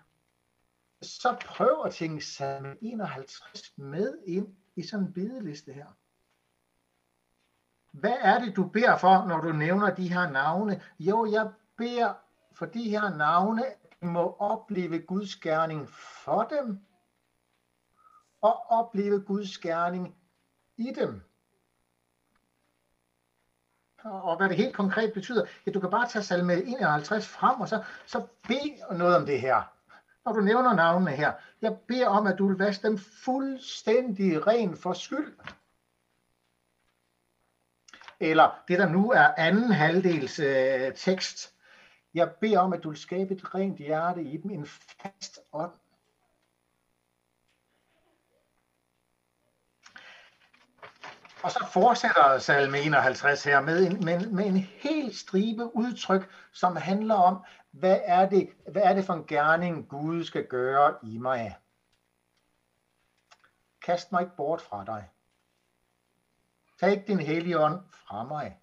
så 1.02 1.38
prøv 1.46 1.86
at 1.86 1.94
tænke 1.94 2.26
salme 2.26 2.78
51 2.82 3.74
med 3.76 4.18
ind 4.26 4.56
i 4.76 4.84
sådan 4.84 5.06
en 5.06 5.14
bedeliste 5.14 5.74
her. 5.74 5.88
Hvad 7.92 8.18
er 8.20 8.40
det, 8.40 8.56
du 8.56 8.68
beder 8.68 8.98
for, 8.98 9.26
når 9.28 9.42
du 9.42 9.52
nævner 9.52 9.96
de 9.96 10.14
her 10.14 10.30
navne? 10.30 10.82
Jo, 11.00 11.32
jeg 11.32 11.52
beder 11.78 12.14
for 12.62 12.66
de 12.66 12.90
her 12.90 13.18
navne 13.18 13.64
må 14.02 14.36
opleve 14.40 15.00
Guds 15.00 15.36
gerning 15.36 15.90
for 15.90 16.44
dem, 16.44 16.80
og 18.42 18.72
opleve 18.72 19.22
Guds 19.22 19.58
gerning 19.58 20.16
i 20.78 20.94
dem. 20.96 21.22
Og 24.04 24.38
hvad 24.38 24.50
det 24.50 24.58
helt 24.58 24.76
konkret 24.76 25.14
betyder, 25.14 25.46
ja, 25.66 25.72
du 25.72 25.80
kan 25.80 25.90
bare 25.90 26.08
tage 26.08 26.24
salme 26.24 26.64
51 26.64 27.28
frem, 27.28 27.62
og 27.62 27.70
så, 27.70 27.84
så 28.06 28.28
bed 28.48 28.96
noget 28.98 29.16
om 29.16 29.26
det 29.26 29.42
her. 29.42 29.62
Når 30.26 30.34
du 30.34 30.42
nævner 30.42 30.74
navnene 30.74 31.12
her, 31.12 31.34
jeg 31.62 31.78
beder 31.88 32.08
om, 32.08 32.28
at 32.28 32.38
du 32.38 32.48
vil 32.48 32.58
vaske 32.58 32.88
dem 32.88 32.98
fuldstændig 32.98 34.48
ren 34.48 34.78
for 34.78 34.94
skyld. 34.94 35.38
Eller 38.20 38.64
det, 38.68 38.80
der 38.80 38.90
nu 38.90 39.12
er 39.12 39.34
anden 39.38 39.72
halvdels 39.72 40.40
øh, 40.40 40.94
tekst, 40.96 41.56
jeg 42.14 42.34
beder 42.42 42.60
om, 42.60 42.74
at 42.74 42.84
du 42.84 42.90
vil 42.90 42.98
skabe 42.98 43.34
et 43.34 43.56
rent 43.56 43.78
hjerte 43.78 44.24
i 44.24 44.38
dem, 44.38 44.52
en 44.52 44.66
fast 44.66 45.40
ånd. 45.54 45.72
Og 51.44 51.52
så 51.52 51.66
fortsætter 51.74 52.38
salme 52.38 52.80
51 52.80 53.44
her 53.44 53.62
med 53.62 53.88
en, 53.88 54.06
med, 54.06 54.30
med 54.30 54.46
en 54.46 54.58
helt 54.58 55.16
stribe 55.16 55.76
udtryk, 55.76 56.30
som 56.52 56.76
handler 56.76 57.16
om, 57.16 57.44
hvad 57.72 58.00
er, 58.04 58.30
det, 58.30 58.50
hvad 58.72 58.82
er 58.82 58.94
det 58.94 59.06
for 59.06 59.14
en 59.14 59.28
gerning, 59.28 59.88
Gud 59.90 60.24
skal 60.24 60.48
gøre 60.48 60.96
i 61.04 61.18
mig? 61.18 61.58
Kast 63.82 64.12
mig 64.12 64.22
ikke 64.22 64.36
bort 64.36 64.62
fra 64.62 64.86
dig. 64.86 65.10
Tag 66.80 66.92
ikke 66.92 67.08
din 67.08 67.20
hellige 67.20 67.60
ånd 67.60 67.80
fra 67.92 68.24
mig. 68.24 68.58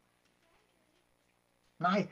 Nej, 1.78 2.09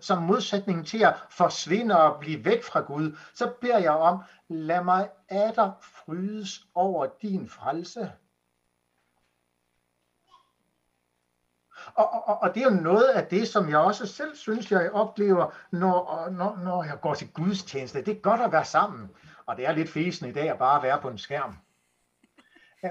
som 0.00 0.22
modsætning 0.22 0.86
til 0.86 1.04
at 1.04 1.14
forsvinde 1.30 2.02
og 2.02 2.20
blive 2.20 2.44
væk 2.44 2.64
fra 2.64 2.80
Gud, 2.80 3.16
så 3.34 3.52
beder 3.60 3.78
jeg 3.78 3.90
om, 3.90 4.22
lad 4.48 4.84
mig 4.84 5.10
atter 5.28 5.72
frydes 5.80 6.66
over 6.74 7.06
din 7.22 7.48
frelse. 7.48 8.12
Og, 11.94 12.28
og, 12.28 12.42
og 12.42 12.54
det 12.54 12.62
er 12.62 12.70
jo 12.70 12.82
noget 12.82 13.08
af 13.08 13.26
det, 13.26 13.48
som 13.48 13.68
jeg 13.68 13.78
også 13.78 14.06
selv 14.06 14.36
synes, 14.36 14.70
jeg 14.72 14.92
oplever, 14.92 15.54
når, 15.70 16.28
når, 16.30 16.56
når 16.56 16.84
jeg 16.84 17.00
går 17.00 17.14
til 17.14 17.32
gudstjeneste. 17.32 18.04
Det 18.04 18.16
er 18.16 18.20
godt 18.20 18.40
at 18.40 18.52
være 18.52 18.64
sammen. 18.64 19.10
Og 19.46 19.56
det 19.56 19.66
er 19.66 19.72
lidt 19.72 19.90
fesen 19.90 20.28
i 20.28 20.32
dag 20.32 20.50
at 20.50 20.58
bare 20.58 20.82
være 20.82 21.00
på 21.00 21.08
en 21.08 21.18
skærm. 21.18 21.56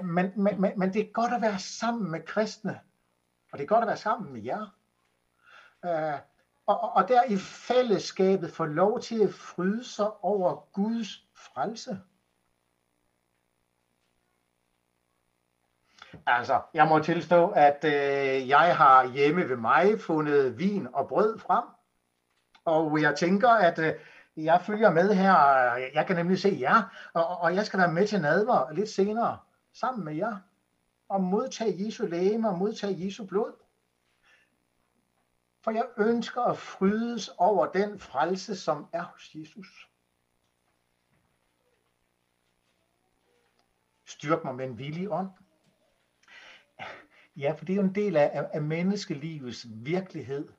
Men, 0.03 0.31
men, 0.35 0.61
men, 0.61 0.79
men 0.79 0.93
det 0.93 1.01
er 1.01 1.11
godt 1.13 1.33
at 1.33 1.41
være 1.41 1.59
sammen 1.59 2.11
med 2.11 2.25
kristne. 2.25 2.79
Og 3.51 3.57
det 3.57 3.63
er 3.63 3.67
godt 3.67 3.81
at 3.81 3.87
være 3.87 3.97
sammen 3.97 4.33
med 4.33 4.41
jer. 4.41 4.65
Øh, 5.85 6.19
og, 6.65 6.95
og 6.95 7.07
der 7.07 7.23
i 7.23 7.37
fællesskabet 7.37 8.51
få 8.51 8.65
lov 8.65 8.99
til 8.99 9.23
at 9.23 9.33
fryde 9.33 9.83
sig 9.83 10.23
over 10.23 10.55
Guds 10.73 11.27
frelse. 11.35 11.99
Altså, 16.25 16.61
jeg 16.73 16.87
må 16.87 16.99
tilstå, 16.99 17.49
at 17.49 17.83
øh, 17.83 18.49
jeg 18.49 18.77
har 18.77 19.07
hjemme 19.07 19.49
ved 19.49 19.57
mig 19.57 19.99
fundet 19.99 20.59
vin 20.59 20.87
og 20.93 21.07
brød 21.07 21.39
frem. 21.39 21.63
Og 22.65 23.01
jeg 23.01 23.15
tænker, 23.15 23.49
at 23.49 23.79
øh, 23.79 23.93
jeg 24.37 24.61
følger 24.61 24.91
med 24.91 25.13
her. 25.13 25.35
Jeg 25.93 26.05
kan 26.07 26.15
nemlig 26.15 26.39
se 26.39 26.57
jer, 26.59 27.09
og, 27.13 27.37
og 27.37 27.55
jeg 27.55 27.65
skal 27.65 27.79
være 27.79 27.91
med 27.91 28.07
til 28.07 28.21
nadver 28.21 28.71
lidt 28.71 28.89
senere 28.89 29.37
sammen 29.73 30.05
med 30.05 30.15
jer. 30.15 30.37
Og 31.09 31.23
modtage 31.23 31.85
Jesu 31.85 32.05
læge 32.05 32.47
og 32.47 32.57
modtage 32.57 33.05
Jesu 33.05 33.25
blod. 33.25 33.62
For 35.63 35.71
jeg 35.71 35.85
ønsker 35.97 36.41
at 36.41 36.57
frydes 36.57 37.29
over 37.37 37.65
den 37.65 37.99
frelse, 37.99 38.55
som 38.55 38.87
er 38.93 39.03
hos 39.03 39.35
Jesus. 39.35 39.89
Styrk 44.05 44.43
mig 44.43 44.55
med 44.55 44.65
en 44.65 44.77
villig 44.77 45.11
ånd. 45.11 45.29
Ja, 47.35 47.51
for 47.51 47.65
det 47.65 47.73
er 47.73 47.77
jo 47.77 47.87
en 47.87 47.95
del 47.95 48.15
af, 48.15 48.49
af 48.53 48.61
menneskelivets 48.61 49.67
virkelighed, 49.69 50.49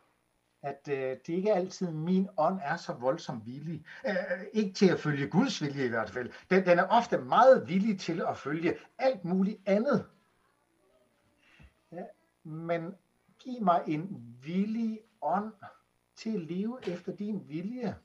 at 0.63 0.89
øh, 0.89 0.97
det 0.97 1.29
ikke 1.29 1.51
er 1.51 1.55
altid, 1.55 1.91
min 1.91 2.29
ånd 2.37 2.61
er 2.63 2.77
så 2.77 2.93
voldsomt 2.93 3.47
villig. 3.47 3.85
Øh, 4.07 4.15
ikke 4.53 4.73
til 4.73 4.91
at 4.91 5.01
følge 5.01 5.29
Guds 5.29 5.63
vilje 5.63 5.85
i 5.85 5.89
hvert 5.89 6.11
fald. 6.11 6.33
Den, 6.51 6.67
den 6.67 6.79
er 6.79 6.87
ofte 6.89 7.19
meget 7.19 7.69
villig 7.69 8.01
til 8.01 8.23
at 8.29 8.39
følge 8.39 8.77
alt 8.99 9.25
muligt 9.25 9.61
andet. 9.67 10.07
Ja, 11.93 12.05
men 12.43 12.95
giv 13.39 13.63
mig 13.63 13.83
en 13.87 14.34
villig 14.45 15.01
ånd 15.23 15.53
til 16.17 16.35
at 16.35 16.41
leve 16.41 16.89
efter 16.89 17.17
din 17.17 17.49
vilje. 17.49 17.97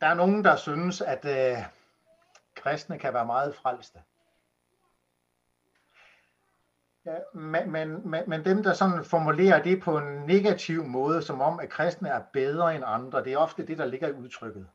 Der 0.00 0.06
er 0.08 0.14
nogen, 0.14 0.44
der 0.44 0.56
synes, 0.56 1.00
at 1.00 1.24
øh, 1.24 1.64
kristne 2.54 2.98
kan 2.98 3.14
være 3.14 3.26
meget 3.26 3.54
frelste. 3.54 4.02
Ja, 7.04 7.18
men, 7.34 7.70
men, 7.70 8.24
men 8.26 8.44
dem, 8.44 8.62
der 8.62 8.72
sådan 8.72 9.04
formulerer 9.04 9.62
det 9.62 9.82
på 9.82 9.98
en 9.98 10.26
negativ 10.26 10.84
måde, 10.84 11.22
som 11.22 11.40
om, 11.40 11.60
at 11.60 11.68
kristne 11.68 12.08
er 12.08 12.22
bedre 12.32 12.74
end 12.74 12.84
andre, 12.86 13.24
det 13.24 13.32
er 13.32 13.38
ofte 13.38 13.66
det, 13.66 13.78
der 13.78 13.84
ligger 13.84 14.08
i 14.08 14.12
udtrykket. 14.12 14.68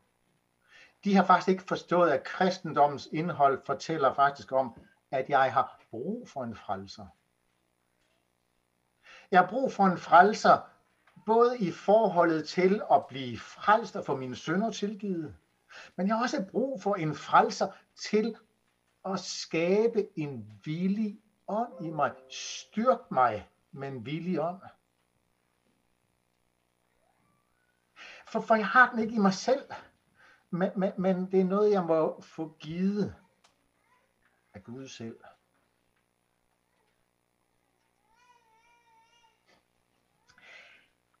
De 1.08 1.14
har 1.14 1.24
faktisk 1.24 1.48
ikke 1.48 1.62
forstået, 1.62 2.10
at 2.10 2.24
kristendommens 2.24 3.08
indhold 3.12 3.62
fortæller 3.66 4.14
faktisk 4.14 4.52
om, 4.52 4.80
at 5.10 5.28
jeg 5.28 5.52
har 5.52 5.80
brug 5.90 6.28
for 6.28 6.44
en 6.44 6.56
frelser. 6.56 7.06
Jeg 9.30 9.40
har 9.40 9.48
brug 9.48 9.72
for 9.72 9.86
en 9.86 9.98
frelser, 9.98 10.58
både 11.26 11.58
i 11.58 11.70
forholdet 11.70 12.48
til 12.48 12.82
at 12.92 13.06
blive 13.06 13.38
frelst 13.38 13.96
og 13.96 14.04
få 14.04 14.16
mine 14.16 14.36
sønder 14.36 14.70
tilgivet, 14.70 15.36
men 15.96 16.06
jeg 16.06 16.16
har 16.16 16.22
også 16.22 16.46
brug 16.50 16.82
for 16.82 16.94
en 16.94 17.14
frelser 17.14 17.68
til 17.96 18.36
at 19.04 19.20
skabe 19.20 20.18
en 20.18 20.60
villig 20.64 21.20
ånd 21.46 21.86
i 21.86 21.90
mig. 21.90 22.12
Styrk 22.30 23.10
mig 23.10 23.48
med 23.72 23.88
en 23.88 24.06
villig 24.06 24.40
ånd. 24.40 24.60
For, 28.26 28.40
for 28.40 28.54
jeg 28.54 28.66
har 28.66 28.90
den 28.90 28.98
ikke 28.98 29.14
i 29.14 29.18
mig 29.18 29.34
selv, 29.34 29.64
men, 30.50 30.70
men, 30.76 30.92
men 30.98 31.32
det 31.32 31.40
er 31.40 31.44
noget, 31.44 31.72
jeg 31.72 31.84
må 31.84 32.20
få 32.20 32.56
givet 32.60 33.14
af 34.54 34.64
Gud 34.64 34.88
selv. 34.88 35.18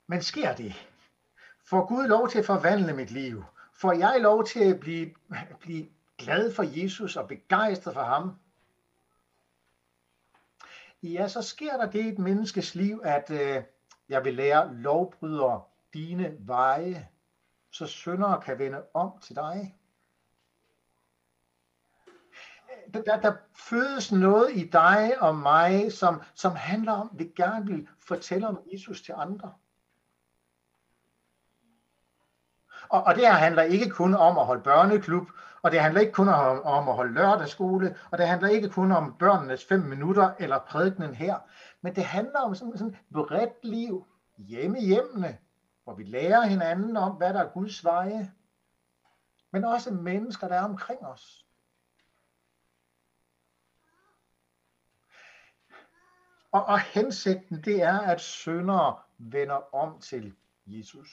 Men 0.06 0.22
sker 0.22 0.54
det? 0.54 0.74
Får 1.64 1.86
Gud 1.86 2.08
lov 2.08 2.28
til 2.28 2.38
at 2.38 2.46
forvandle 2.46 2.94
mit 2.94 3.10
liv? 3.10 3.44
Får 3.72 3.92
jeg 3.92 4.20
lov 4.20 4.44
til 4.44 4.74
at 4.74 4.80
blive, 4.80 5.14
blive 5.60 5.88
glad 6.18 6.54
for 6.54 6.62
Jesus 6.62 7.16
og 7.16 7.28
begejstret 7.28 7.94
for 7.94 8.02
ham? 8.02 8.36
Ja, 11.02 11.28
så 11.28 11.42
sker 11.42 11.76
der 11.76 11.90
det 11.90 12.04
i 12.04 12.08
et 12.08 12.18
menneskes 12.18 12.74
liv, 12.74 13.00
at 13.04 13.30
øh, 13.30 13.62
jeg 14.08 14.24
vil 14.24 14.34
lære 14.34 14.74
lovbryder 14.74 15.68
dine 15.94 16.36
veje, 16.38 17.08
så 17.70 17.86
syndere 17.86 18.40
kan 18.40 18.58
vende 18.58 18.82
om 18.94 19.18
til 19.20 19.36
dig. 19.36 19.78
Der, 22.94 23.02
der, 23.02 23.20
der 23.20 23.32
fødes 23.54 24.12
noget 24.12 24.56
i 24.56 24.68
dig 24.68 25.12
og 25.20 25.36
mig, 25.36 25.92
som, 25.92 26.22
som 26.34 26.52
handler 26.52 26.92
om, 26.92 27.10
at 27.12 27.18
vi 27.18 27.24
gerne 27.36 27.66
vil 27.66 27.88
fortælle 27.98 28.48
om 28.48 28.58
Jesus 28.72 29.02
til 29.02 29.14
andre. 29.16 29.52
Og, 32.88 33.02
og 33.02 33.14
det 33.14 33.22
her 33.22 33.32
handler 33.32 33.62
ikke 33.62 33.90
kun 33.90 34.14
om 34.14 34.38
at 34.38 34.46
holde 34.46 34.62
børneklub, 34.62 35.28
og 35.62 35.70
det 35.70 35.80
handler 35.80 36.00
ikke 36.00 36.12
kun 36.12 36.28
om, 36.28 36.62
om 36.62 36.88
at 36.88 36.94
holde 36.94 37.14
lørdagsskole, 37.14 37.96
og 38.10 38.18
det 38.18 38.28
handler 38.28 38.48
ikke 38.48 38.68
kun 38.68 38.92
om 38.92 39.16
børnenes 39.18 39.64
fem 39.64 39.80
minutter 39.80 40.34
eller 40.38 40.58
prædikenen 40.58 41.14
her, 41.14 41.36
men 41.80 41.94
det 41.94 42.04
handler 42.04 42.40
om 42.40 42.54
sådan, 42.54 42.78
sådan 42.78 42.88
et 42.94 42.98
bredt 43.12 43.64
liv 43.64 44.06
hjemme 44.38 44.80
i 44.80 44.86
hjemmene, 44.86 45.38
hvor 45.88 45.94
vi 45.94 46.04
lærer 46.04 46.42
hinanden 46.42 46.96
om, 46.96 47.16
hvad 47.16 47.34
der 47.34 47.40
er 47.40 47.52
Guds 47.52 47.84
veje, 47.84 48.32
men 49.50 49.64
også 49.64 49.90
mennesker, 49.90 50.48
der 50.48 50.56
er 50.56 50.64
omkring 50.64 51.06
os. 51.06 51.46
Og, 56.52 56.64
og 56.64 56.80
hensigten, 56.80 57.64
det 57.64 57.82
er, 57.82 57.98
at 57.98 58.20
syndere 58.20 58.98
vender 59.18 59.74
om 59.74 60.00
til 60.00 60.34
Jesus. 60.66 61.08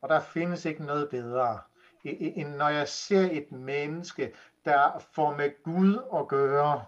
Og 0.00 0.08
der 0.08 0.20
findes 0.20 0.64
ikke 0.64 0.84
noget 0.84 1.10
bedre, 1.10 1.62
e, 2.04 2.10
e, 2.10 2.36
end 2.36 2.48
når 2.48 2.68
jeg 2.68 2.88
ser 2.88 3.30
et 3.30 3.52
menneske, 3.52 4.34
der 4.64 4.98
får 4.98 5.36
med 5.36 5.62
Gud 5.62 6.18
at 6.20 6.28
gøre, 6.28 6.86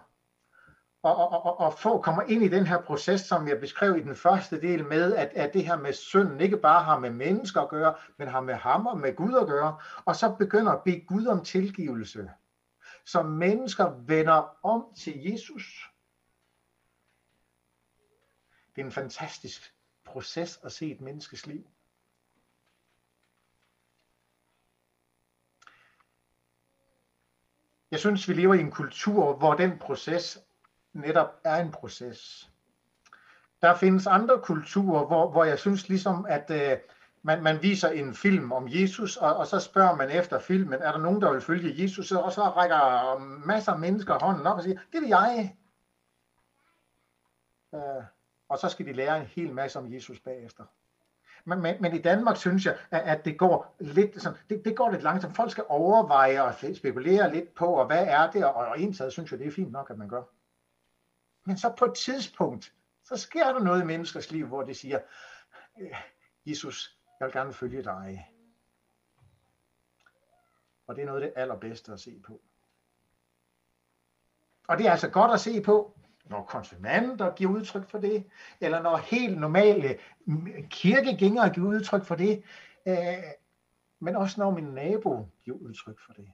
og, 1.03 1.15
og, 1.15 1.45
og, 1.45 1.59
og 1.59 1.79
få 1.79 2.01
kommer 2.01 2.23
ind 2.23 2.43
i 2.43 2.47
den 2.47 2.67
her 2.67 2.81
proces, 2.81 3.21
som 3.21 3.47
jeg 3.47 3.59
beskrev 3.59 3.97
i 3.97 4.01
den 4.01 4.15
første 4.15 4.61
del 4.61 4.85
med, 4.85 5.13
at, 5.13 5.31
at 5.35 5.53
det 5.53 5.65
her 5.65 5.77
med 5.77 5.93
synden 5.93 6.41
ikke 6.41 6.57
bare 6.57 6.83
har 6.83 6.99
med 6.99 7.09
mennesker 7.09 7.61
at 7.61 7.69
gøre, 7.69 7.95
men 8.17 8.27
har 8.27 8.41
med 8.41 8.55
ham 8.55 8.85
og 8.85 8.97
med 8.97 9.15
Gud 9.15 9.35
at 9.35 9.47
gøre, 9.47 9.77
og 10.05 10.15
så 10.15 10.35
begynder 10.39 10.71
at 10.71 10.83
bede 10.83 11.05
Gud 11.07 11.25
om 11.25 11.43
tilgivelse. 11.43 12.29
Så 13.05 13.23
mennesker 13.23 14.05
vender 14.05 14.65
om 14.65 14.85
til 14.97 15.23
Jesus. 15.23 15.91
Det 18.75 18.81
er 18.81 18.85
en 18.85 18.91
fantastisk 18.91 19.73
proces 20.05 20.59
at 20.63 20.71
se 20.71 20.91
et 20.91 21.01
menneskes 21.01 21.47
liv. 21.47 21.67
Jeg 27.91 27.99
synes, 27.99 28.29
vi 28.29 28.33
lever 28.33 28.53
i 28.53 28.59
en 28.59 28.71
kultur, 28.71 29.33
hvor 29.33 29.53
den 29.53 29.79
proces 29.79 30.46
netop 30.97 31.39
er 31.43 31.55
en 31.55 31.71
proces. 31.71 32.49
Der 33.61 33.75
findes 33.75 34.07
andre 34.07 34.39
kulturer, 34.43 35.05
hvor, 35.05 35.31
hvor 35.31 35.43
jeg 35.43 35.59
synes 35.59 35.89
ligesom, 35.89 36.25
at 36.29 36.51
øh, 36.51 36.77
man, 37.21 37.43
man 37.43 37.61
viser 37.61 37.89
en 37.89 38.13
film 38.13 38.51
om 38.51 38.67
Jesus, 38.69 39.17
og, 39.17 39.35
og 39.35 39.47
så 39.47 39.59
spørger 39.59 39.95
man 39.95 40.09
efter 40.09 40.39
filmen, 40.39 40.81
er 40.81 40.91
der 40.91 40.99
nogen, 40.99 41.21
der 41.21 41.31
vil 41.31 41.41
følge 41.41 41.83
Jesus? 41.83 42.11
Og 42.11 42.31
så 42.31 42.41
rækker 42.41 43.17
masser 43.45 43.71
af 43.71 43.79
mennesker 43.79 44.19
hånden 44.19 44.47
op 44.47 44.57
og 44.57 44.63
siger, 44.63 44.79
det 44.93 45.01
vil 45.01 45.09
jeg. 45.09 45.55
Øh, 47.75 48.03
og 48.49 48.57
så 48.57 48.69
skal 48.69 48.85
de 48.85 48.93
lære 48.93 49.19
en 49.19 49.25
hel 49.25 49.53
masse 49.53 49.79
om 49.79 49.93
Jesus 49.93 50.19
bagefter. 50.19 50.63
men, 51.45 51.61
men, 51.61 51.75
men 51.79 51.95
i 51.95 52.01
Danmark 52.01 52.37
synes 52.37 52.65
jeg, 52.65 52.77
at, 52.91 53.01
at 53.01 53.25
det 53.25 53.37
går 53.37 53.75
lidt 53.79 54.21
sådan, 54.21 54.39
det, 54.49 54.65
det 54.65 54.77
går 54.77 54.91
lidt 54.91 55.03
langsomt. 55.03 55.35
Folk 55.35 55.51
skal 55.51 55.63
overveje 55.67 56.43
og 56.43 56.53
spekulere 56.75 57.33
lidt 57.33 57.55
på, 57.55 57.65
og 57.65 57.85
hvad 57.85 58.05
er 58.07 58.31
det, 58.31 58.45
og, 58.45 58.53
og 58.53 58.77
indtaget 58.77 59.13
synes 59.13 59.31
jeg, 59.31 59.39
det 59.39 59.47
er 59.47 59.51
fint 59.51 59.71
nok, 59.71 59.89
at 59.89 59.97
man 59.97 60.09
gør. 60.09 60.23
Men 61.47 61.57
så 61.57 61.73
på 61.77 61.85
et 61.85 61.93
tidspunkt, 61.95 62.73
så 63.03 63.17
sker 63.17 63.53
der 63.53 63.59
noget 63.59 63.81
i 63.81 63.85
menneskers 63.85 64.31
liv, 64.31 64.47
hvor 64.47 64.63
det 64.63 64.77
siger, 64.77 64.99
øh, 65.79 65.95
Jesus, 66.45 66.97
jeg 67.19 67.25
vil 67.25 67.33
gerne 67.33 67.53
følge 67.53 67.83
dig. 67.83 68.31
Og 70.87 70.95
det 70.95 71.01
er 71.01 71.05
noget 71.05 71.21
af 71.21 71.27
det 71.27 71.41
allerbedste 71.41 71.93
at 71.93 71.99
se 71.99 72.19
på. 72.25 72.41
Og 74.67 74.77
det 74.77 74.87
er 74.87 74.91
altså 74.91 75.09
godt 75.09 75.31
at 75.31 75.39
se 75.39 75.61
på, 75.61 75.99
når 76.25 76.45
konfirmander 76.45 77.35
giver 77.35 77.51
udtryk 77.51 77.89
for 77.89 77.99
det, 77.99 78.29
eller 78.61 78.81
når 78.81 78.97
helt 78.97 79.37
normale 79.37 79.99
kirkegængere 80.69 81.53
giver 81.53 81.67
udtryk 81.67 82.05
for 82.05 82.15
det, 82.15 82.43
øh, 82.87 83.23
men 83.99 84.15
også 84.15 84.39
når 84.39 84.51
min 84.51 84.73
nabo 84.73 85.27
giver 85.43 85.57
udtryk 85.57 85.99
for 85.99 86.13
det. 86.13 86.31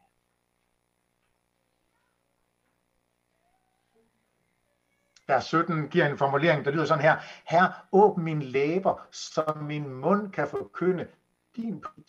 Vers 5.27 5.45
17 5.45 5.87
giver 5.89 6.05
en 6.05 6.17
formulering, 6.17 6.65
der 6.65 6.71
lyder 6.71 6.85
sådan 6.85 7.03
her. 7.03 7.17
Her, 7.45 7.85
åbn 7.91 8.23
min 8.23 8.41
læber, 8.41 9.07
så 9.11 9.53
min 9.61 9.93
mund 9.93 10.31
kan 10.31 10.47
forkynde 10.47 11.07
din 11.55 11.81
pris. 11.81 12.05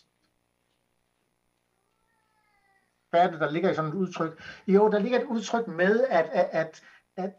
Hvad 3.09 3.21
er 3.21 3.31
det, 3.31 3.39
der 3.39 3.51
ligger 3.51 3.69
i 3.69 3.75
sådan 3.75 3.91
et 3.91 3.95
udtryk? 3.95 4.43
Jo, 4.67 4.89
der 4.89 4.99
ligger 4.99 5.19
et 5.19 5.25
udtryk 5.25 5.67
med, 5.67 6.05
at, 6.09 6.25
at, 6.25 6.49
at 6.51 6.83
at 7.17 7.31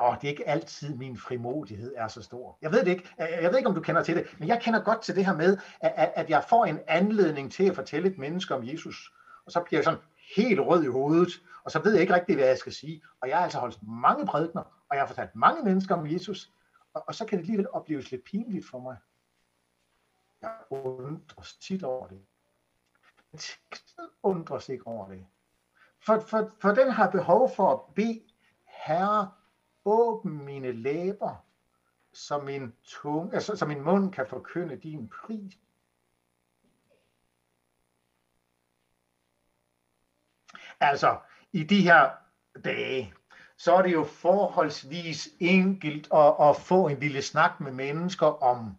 åh, 0.00 0.14
det 0.14 0.24
er 0.24 0.28
ikke 0.28 0.48
altid 0.48 0.94
min 0.94 1.18
frimodighed 1.18 1.94
er 1.96 2.08
så 2.08 2.22
stor. 2.22 2.58
Jeg 2.62 2.72
ved 2.72 2.84
det 2.84 2.88
ikke. 2.88 3.08
Jeg 3.18 3.50
ved 3.50 3.58
ikke, 3.58 3.68
om 3.68 3.74
du 3.74 3.80
kender 3.80 4.02
til 4.02 4.16
det, 4.16 4.26
men 4.38 4.48
jeg 4.48 4.60
kender 4.62 4.80
godt 4.80 5.02
til 5.02 5.16
det 5.16 5.26
her 5.26 5.34
med, 5.34 5.58
at, 5.80 6.12
at 6.16 6.30
jeg 6.30 6.44
får 6.48 6.64
en 6.64 6.78
anledning 6.86 7.52
til 7.52 7.68
at 7.68 7.74
fortælle 7.74 8.08
et 8.08 8.18
menneske 8.18 8.54
om 8.54 8.68
Jesus, 8.68 9.12
og 9.46 9.52
så 9.52 9.60
bliver 9.60 9.78
jeg 9.78 9.84
sådan 9.84 10.00
helt 10.36 10.60
rød 10.60 10.82
i 10.84 10.86
hovedet, 10.86 11.42
og 11.70 11.72
så 11.72 11.82
ved 11.82 11.92
jeg 11.92 12.00
ikke 12.00 12.14
rigtig, 12.14 12.36
hvad 12.36 12.46
jeg 12.46 12.58
skal 12.58 12.72
sige. 12.72 13.02
Og 13.20 13.28
jeg 13.28 13.36
har 13.36 13.44
altså 13.44 13.58
holdt 13.58 13.82
mange 13.82 14.26
prædikner, 14.26 14.62
og 14.62 14.96
jeg 14.96 15.00
har 15.00 15.06
fortalt 15.06 15.36
mange 15.36 15.62
mennesker 15.62 15.94
om 15.94 16.06
Jesus, 16.06 16.52
og, 16.94 17.04
og 17.06 17.14
så 17.14 17.26
kan 17.26 17.38
det 17.38 17.42
alligevel 17.42 17.70
opleves 17.70 18.10
lidt 18.10 18.24
pinligt 18.24 18.66
for 18.66 18.78
mig. 18.78 18.96
Jeg 20.42 20.56
undres 20.70 21.56
tit 21.56 21.82
over 21.82 22.06
det. 22.06 22.26
Teksten 23.32 24.08
undres 24.22 24.68
ikke 24.68 24.86
over 24.86 25.08
det. 25.08 25.26
For, 25.98 26.20
for, 26.20 26.50
for 26.60 26.70
den 26.70 26.90
har 26.90 27.10
behov 27.10 27.50
for 27.56 27.72
at 27.72 27.94
bede 27.94 28.22
Herre, 28.64 29.30
åbn 29.84 30.44
mine 30.44 30.72
læber, 30.72 31.46
så 32.12 32.38
min, 32.38 32.74
tunge, 32.82 33.34
altså, 33.34 33.56
så 33.56 33.66
min 33.66 33.82
mund 33.82 34.12
kan 34.12 34.26
forkynde 34.26 34.76
din 34.76 35.08
pris. 35.08 35.58
Altså, 40.80 41.20
i 41.52 41.62
de 41.62 41.82
her 41.82 42.10
dage, 42.64 43.14
så 43.56 43.74
er 43.74 43.82
det 43.82 43.92
jo 43.92 44.04
forholdsvis 44.04 45.28
enkelt 45.40 46.08
at, 46.14 46.34
at 46.40 46.56
få 46.56 46.88
en 46.88 47.00
lille 47.00 47.22
snak 47.22 47.60
med 47.60 47.72
mennesker 47.72 48.42
om, 48.42 48.76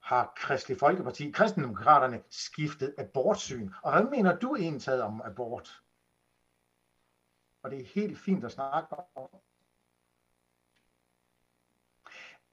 har 0.00 0.32
Kristelig 0.36 0.78
Folkeparti, 0.78 1.30
kristendemokraterne, 1.30 2.20
skiftet 2.30 2.94
abortsyn. 2.98 3.70
Og 3.82 3.92
hvad 3.92 4.10
mener 4.10 4.38
du 4.38 4.56
egentlig 4.56 5.02
om 5.02 5.22
abort? 5.24 5.82
og 7.62 7.70
det 7.70 7.80
er 7.80 7.84
helt 7.94 8.18
fint 8.18 8.44
at 8.44 8.52
snakke 8.52 8.96
om. 9.14 9.28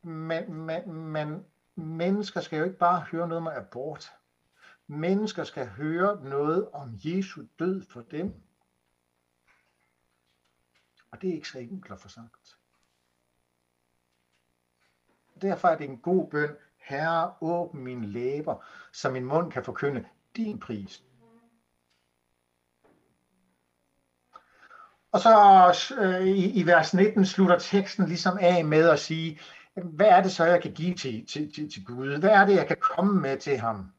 Men, 0.01 0.53
men, 0.53 0.93
men 0.93 1.45
mennesker 1.75 2.41
skal 2.41 2.57
jo 2.57 2.63
ikke 2.63 2.77
bare 2.77 2.99
høre 2.99 3.27
noget 3.27 3.47
om 3.47 3.47
abort. 3.47 4.13
Mennesker 4.87 5.43
skal 5.43 5.67
høre 5.67 6.23
noget 6.23 6.69
om 6.71 6.89
Jesu 7.03 7.43
død 7.59 7.83
for 7.89 8.01
dem. 8.01 8.33
Og 11.11 11.21
det 11.21 11.29
er 11.29 11.33
ikke 11.33 11.49
så 11.49 11.59
enkelt 11.59 11.91
at 11.91 12.01
få 12.01 12.07
sagt. 12.07 12.57
Derfor 15.41 15.67
er 15.67 15.77
det 15.77 15.89
en 15.89 15.97
god 15.97 16.29
bøn. 16.29 16.55
Herre, 16.77 17.33
åbn 17.41 17.83
mine 17.83 18.07
læber, 18.07 18.65
så 18.93 19.09
min 19.09 19.25
mund 19.25 19.51
kan 19.51 19.63
forkynde 19.63 20.05
din 20.35 20.59
pris. 20.59 21.03
Og 25.11 25.19
så 25.19 25.33
øh, 26.01 26.27
i, 26.27 26.59
i 26.59 26.65
vers 26.65 26.93
19 26.93 27.25
slutter 27.25 27.59
teksten 27.59 28.05
ligesom 28.05 28.37
af 28.41 28.65
med 28.65 28.89
at 28.89 28.99
sige, 28.99 29.39
hvad 29.73 30.07
er 30.07 30.23
det 30.23 30.31
så, 30.31 30.45
jeg 30.45 30.61
kan 30.61 30.73
give 30.73 30.95
til, 30.95 31.25
til, 31.25 31.53
til, 31.53 31.71
til 31.71 31.85
Gud? 31.85 32.19
Hvad 32.19 32.29
er 32.29 32.45
det, 32.45 32.55
jeg 32.55 32.67
kan 32.67 32.77
komme 32.81 33.21
med 33.21 33.37
til 33.37 33.57
ham? 33.57 33.91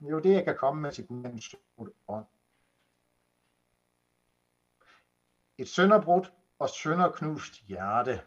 Jo, 0.00 0.18
det 0.18 0.32
jeg 0.32 0.44
kan 0.44 0.56
komme 0.56 0.82
med 0.82 0.92
til 0.92 1.06
Gud 1.06 1.24
er 1.24 1.28
en 1.28 1.88
ånd. 2.08 2.26
Et 5.60 5.68
sønderbrudt 5.68 6.32
og 6.58 6.68
sønderknust 6.68 7.62
hjerte. 7.66 8.20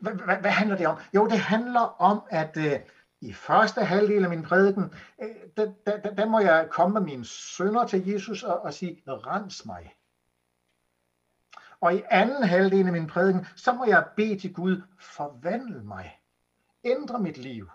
Hvad, 0.00 0.50
handler 0.50 0.76
det 0.76 0.86
om? 0.86 0.98
Jo, 1.14 1.26
det 1.26 1.38
handler 1.38 1.80
om, 1.80 2.22
at 2.30 2.56
øh, 2.56 2.80
i 3.20 3.32
første 3.32 3.84
halvdel 3.84 4.24
af 4.24 4.30
min 4.30 4.42
prædiken, 4.42 4.94
øh, 5.22 5.28
der, 5.56 5.72
der, 5.86 6.14
der, 6.14 6.26
må 6.26 6.40
jeg 6.40 6.68
komme 6.70 6.94
med 6.94 7.02
mine 7.02 7.24
sønder 7.24 7.86
til 7.86 8.06
Jesus 8.06 8.42
og, 8.42 8.60
og 8.60 8.74
sige, 8.74 9.02
rens 9.06 9.66
mig. 9.66 9.96
Og 11.80 11.94
i 11.94 12.02
anden 12.10 12.42
halvdel 12.42 12.86
af 12.86 12.92
min 12.92 13.06
prædiken, 13.06 13.46
så 13.56 13.72
må 13.72 13.84
jeg 13.84 14.08
bede 14.16 14.38
til 14.38 14.54
Gud, 14.54 14.82
forvandle 14.98 15.84
mig. 15.84 16.20
Ændre 16.84 17.18
mit 17.18 17.38
liv. 17.38 17.70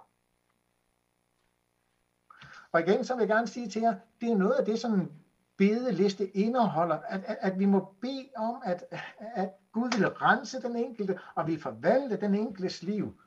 Og 2.72 2.80
igen, 2.80 3.06
så 3.06 3.14
vil 3.14 3.22
jeg 3.22 3.30
gerne 3.30 3.48
sige 3.48 3.70
til 3.70 3.82
jer, 3.82 3.96
det 4.22 4.32
er 4.32 4.38
noget 4.38 4.54
af 4.54 4.66
det, 4.66 4.80
som 4.80 4.94
en 4.94 5.23
bedeliste 5.64 6.28
indeholder, 6.28 7.00
at, 7.00 7.24
at, 7.24 7.38
at 7.42 7.60
vi 7.60 7.66
må 7.66 7.96
bede 8.02 8.30
om, 8.36 8.62
at, 8.66 8.84
at 9.20 9.50
Gud 9.72 9.98
vil 9.98 10.08
rense 10.08 10.62
den 10.62 10.76
enkelte, 10.76 11.20
og 11.36 11.48
vi 11.48 11.60
forvalte 11.60 12.22
den 12.22 12.36
enkeltes 12.36 12.84
liv. 12.84 13.20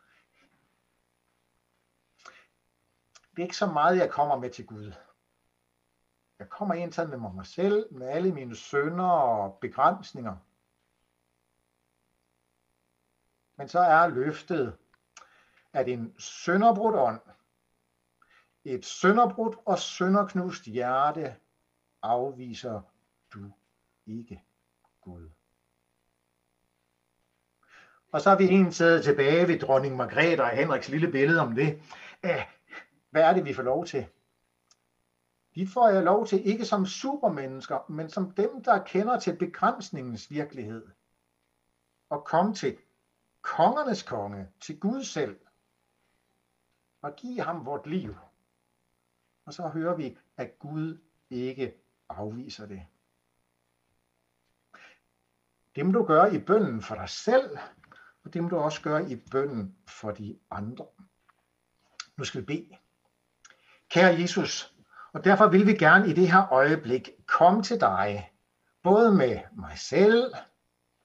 det 3.36 3.42
er 3.42 3.46
ikke 3.46 3.56
så 3.56 3.66
meget, 3.66 3.98
jeg 3.98 4.10
kommer 4.10 4.36
med 4.36 4.50
til 4.50 4.66
Gud. 4.66 4.92
Jeg 6.38 6.48
kommer 6.48 6.74
egentlig 6.74 7.08
med 7.20 7.32
mig 7.32 7.46
selv, 7.46 7.94
med 7.94 8.08
alle 8.08 8.32
mine 8.32 8.56
sønder 8.56 9.04
og 9.04 9.58
begrænsninger. 9.60 10.36
Men 13.56 13.68
så 13.68 13.78
er 13.78 14.06
løftet, 14.06 14.76
at 15.72 15.88
en 15.88 16.14
sønderbrudt 16.18 16.96
ånd, 16.96 17.20
et 18.64 18.84
sønderbrudt 18.84 19.56
og 19.66 19.78
sønderknust 19.78 20.64
hjerte 20.64 21.36
afviser 22.02 22.80
du 23.34 23.52
ikke 24.06 24.42
Gud. 25.00 25.30
Og 28.12 28.20
så 28.20 28.30
har 28.30 28.38
vi 28.38 28.48
en 28.48 28.72
taget 28.72 29.04
tilbage 29.04 29.48
ved 29.48 29.58
dronning 29.58 29.96
Margrethe 29.96 30.42
og 30.42 30.50
Henriks 30.50 30.88
lille 30.88 31.10
billede 31.10 31.40
om 31.40 31.54
det. 31.54 31.82
Hvad 33.10 33.22
er 33.22 33.34
det, 33.34 33.44
vi 33.44 33.54
får 33.54 33.62
lov 33.62 33.86
til? 33.86 34.06
Vi 35.54 35.66
får 35.66 35.88
jeg 35.88 36.02
lov 36.02 36.26
til 36.26 36.46
ikke 36.46 36.64
som 36.64 36.86
supermennesker, 36.86 37.90
men 37.90 38.10
som 38.10 38.30
dem, 38.30 38.62
der 38.64 38.84
kender 38.84 39.20
til 39.20 39.36
begrænsningens 39.36 40.30
virkelighed. 40.30 40.86
Og 42.08 42.24
komme 42.24 42.54
til 42.54 42.78
kongernes 43.42 44.02
konge, 44.02 44.48
til 44.60 44.80
Gud 44.80 45.04
selv. 45.04 45.40
Og 47.02 47.16
give 47.16 47.40
ham 47.40 47.66
vort 47.66 47.86
liv. 47.86 48.14
Og 49.44 49.54
så 49.54 49.68
hører 49.68 49.96
vi, 49.96 50.18
at 50.36 50.58
Gud 50.58 50.98
ikke 51.30 51.74
afviser 52.08 52.66
det. 52.66 52.82
Det 55.76 55.86
må 55.86 55.92
du 55.92 56.04
gøre 56.04 56.34
i 56.34 56.38
bønden 56.38 56.82
for 56.82 56.94
dig 56.94 57.08
selv, 57.08 57.58
og 58.24 58.34
det 58.34 58.42
må 58.42 58.48
du 58.48 58.56
også 58.56 58.82
gøre 58.82 59.10
i 59.10 59.16
bønden 59.16 59.76
for 59.88 60.10
de 60.10 60.38
andre. 60.50 60.86
Nu 62.16 62.24
skal 62.24 62.40
vi 62.40 62.46
bede. 62.46 62.76
Kære 63.90 64.20
Jesus, 64.20 64.74
og 65.12 65.24
derfor 65.24 65.48
vil 65.48 65.66
vi 65.66 65.72
gerne 65.72 66.08
i 66.08 66.12
det 66.12 66.32
her 66.32 66.52
øjeblik 66.52 67.10
komme 67.26 67.62
til 67.62 67.80
dig, 67.80 68.32
både 68.82 69.14
med 69.14 69.40
mig 69.52 69.78
selv, 69.78 70.34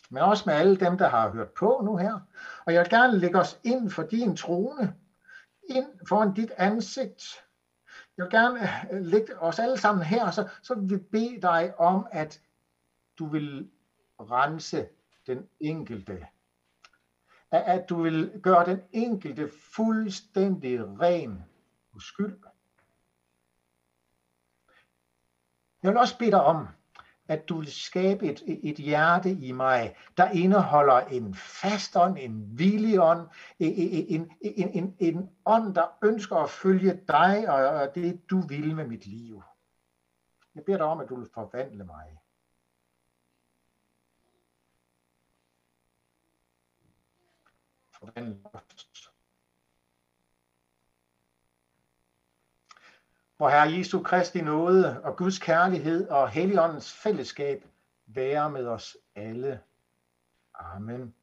men 0.09 0.23
også 0.23 0.43
med 0.45 0.53
alle 0.53 0.77
dem, 0.77 0.97
der 0.97 1.07
har 1.07 1.29
hørt 1.29 1.51
på 1.51 1.81
nu 1.83 1.97
her. 1.97 2.19
Og 2.65 2.73
jeg 2.73 2.81
vil 2.81 2.89
gerne 2.89 3.19
lægge 3.19 3.39
os 3.39 3.59
ind 3.63 3.89
for 3.89 4.03
din 4.03 4.37
trone, 4.37 4.95
ind 5.69 6.07
foran 6.07 6.33
dit 6.33 6.51
ansigt. 6.57 7.23
Jeg 8.21 8.25
vil 8.25 8.39
gerne 8.39 8.59
øh, 8.91 9.05
lægge 9.05 9.39
os 9.39 9.59
alle 9.59 9.77
sammen 9.77 10.05
her, 10.05 10.25
og 10.25 10.33
så, 10.33 10.49
så 10.61 10.75
vil 10.75 10.89
vi 10.89 10.97
bede 10.97 11.41
dig 11.41 11.79
om, 11.79 12.07
at 12.11 12.41
du 13.19 13.25
vil 13.25 13.71
rense 14.19 14.87
den 15.27 15.49
enkelte. 15.59 16.27
At 17.51 17.89
du 17.89 18.01
vil 18.01 18.39
gøre 18.43 18.65
den 18.65 18.81
enkelte 18.91 19.49
fuldstændig 19.49 20.99
ren 21.01 21.43
på 21.93 21.99
skyld. 21.99 22.37
Jeg 25.83 25.91
vil 25.91 25.97
også 25.97 26.17
bede 26.17 26.31
dig 26.31 26.43
om, 26.43 26.67
at 27.31 27.49
du 27.49 27.59
vil 27.59 27.71
skabe 27.71 28.25
et, 28.25 28.43
et 28.63 28.75
hjerte 28.75 29.31
i 29.31 29.51
mig, 29.51 29.95
der 30.17 30.29
indeholder 30.29 30.99
en 30.99 31.35
fast 31.35 31.95
ånd, 31.95 32.17
en 32.17 32.59
villig 32.59 32.99
ånd, 32.99 33.27
e, 33.59 33.65
e, 33.65 33.99
e, 33.99 34.09
en, 34.15 34.31
en, 34.41 34.69
en, 34.69 34.95
en, 34.99 35.29
ånd, 35.45 35.75
der 35.75 35.97
ønsker 36.03 36.35
at 36.35 36.49
følge 36.49 37.01
dig 37.07 37.49
og 37.49 37.95
det, 37.95 38.29
du 38.29 38.41
vil 38.41 38.75
med 38.75 38.87
mit 38.87 39.05
liv. 39.05 39.43
Jeg 40.55 40.63
beder 40.63 40.77
dig 40.77 40.85
om, 40.87 40.99
at 40.99 41.09
du 41.09 41.15
vil 41.15 41.29
forvandle 41.33 41.83
mig. 41.83 42.17
Forvandle 47.91 48.39
os. 48.53 48.90
Hvor 53.41 53.49
Herre 53.49 53.71
Jesu 53.77 54.03
Kristi 54.03 54.41
nåde 54.41 55.01
og 55.03 55.15
Guds 55.15 55.39
kærlighed 55.39 56.09
og 56.09 56.29
Helligåndens 56.29 56.93
fællesskab 56.93 57.65
være 58.07 58.49
med 58.49 58.67
os 58.67 58.97
alle. 59.15 59.59
Amen. 60.55 61.15